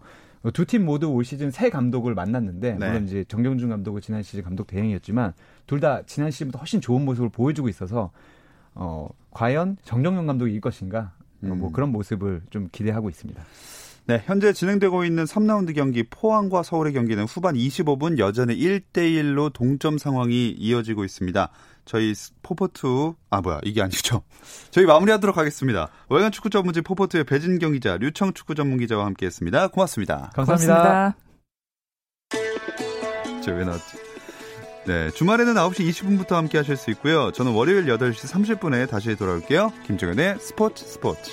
두 0.54 0.66
팀 0.66 0.86
모두 0.86 1.12
올 1.12 1.26
시즌 1.26 1.52
새 1.52 1.70
감독을 1.70 2.16
만났는데 2.16 2.76
네. 2.76 2.88
물론 2.88 3.06
이제 3.06 3.26
전경준 3.28 3.70
감독은 3.70 4.02
지난 4.02 4.24
시즌 4.24 4.44
감독 4.44 4.68
대행이었지만 4.68 5.34
둘 5.68 5.80
다 5.80 6.02
지난 6.06 6.32
시즌보다 6.32 6.60
훨씬 6.60 6.80
좋은 6.82 7.04
모습을 7.06 7.30
보여주고 7.30 7.68
있어서 7.70 8.12
어 8.74 9.10
과연 9.32 9.78
정정용 9.84 10.28
감독이 10.28 10.54
일 10.54 10.62
것인가 10.62 11.12
뭐 11.40 11.54
음. 11.54 11.60
뭐 11.60 11.72
그런 11.72 11.92
모습을 11.92 12.42
좀 12.50 12.70
기대하고 12.72 13.10
있습니다. 13.10 13.42
네, 14.10 14.24
현재 14.26 14.54
진행되고 14.54 15.06
있는 15.06 15.26
3라운드 15.26 15.76
경기 15.76 16.02
포항과 16.02 16.64
서울의 16.64 16.94
경기는 16.94 17.26
후반 17.26 17.54
25분 17.54 18.18
여전히 18.18 18.58
1대1로 18.58 19.54
동점 19.54 20.00
상황이 20.00 20.50
이어지고 20.50 21.06
있습니다. 21.06 21.52
저희 21.86 22.16
포포투 22.42 23.14
아 23.30 23.42
뭐야 23.42 23.60
이게 23.64 23.84
아니죠. 23.84 24.24
저희 24.72 24.88
마무리하도록 24.88 25.38
하겠습니다. 25.38 25.90
월간 26.08 26.32
축구 26.32 26.50
전문지 26.50 26.82
포포투의 26.82 27.26
배진경 27.26 27.74
기자, 27.74 27.98
류청 27.98 28.34
축구 28.34 28.56
전문 28.56 28.80
기자와 28.80 29.06
함께했습니다. 29.06 29.68
고맙습니다. 29.68 30.32
감사합니다. 30.34 31.16
저왜 33.44 33.64
나왔지? 33.64 33.98
네, 34.88 35.12
주말에는 35.12 35.54
9시 35.54 35.88
20분부터 35.88 36.32
함께 36.32 36.58
하실 36.58 36.78
수 36.78 36.90
있고요. 36.90 37.32
저는 37.32 37.52
월요일 37.52 37.86
8시 37.86 38.58
30분에 38.60 38.90
다시 38.90 39.16
돌아올게요. 39.16 39.72
김정현의 39.86 40.38
스포츠 40.40 40.84
스포츠. 40.84 41.30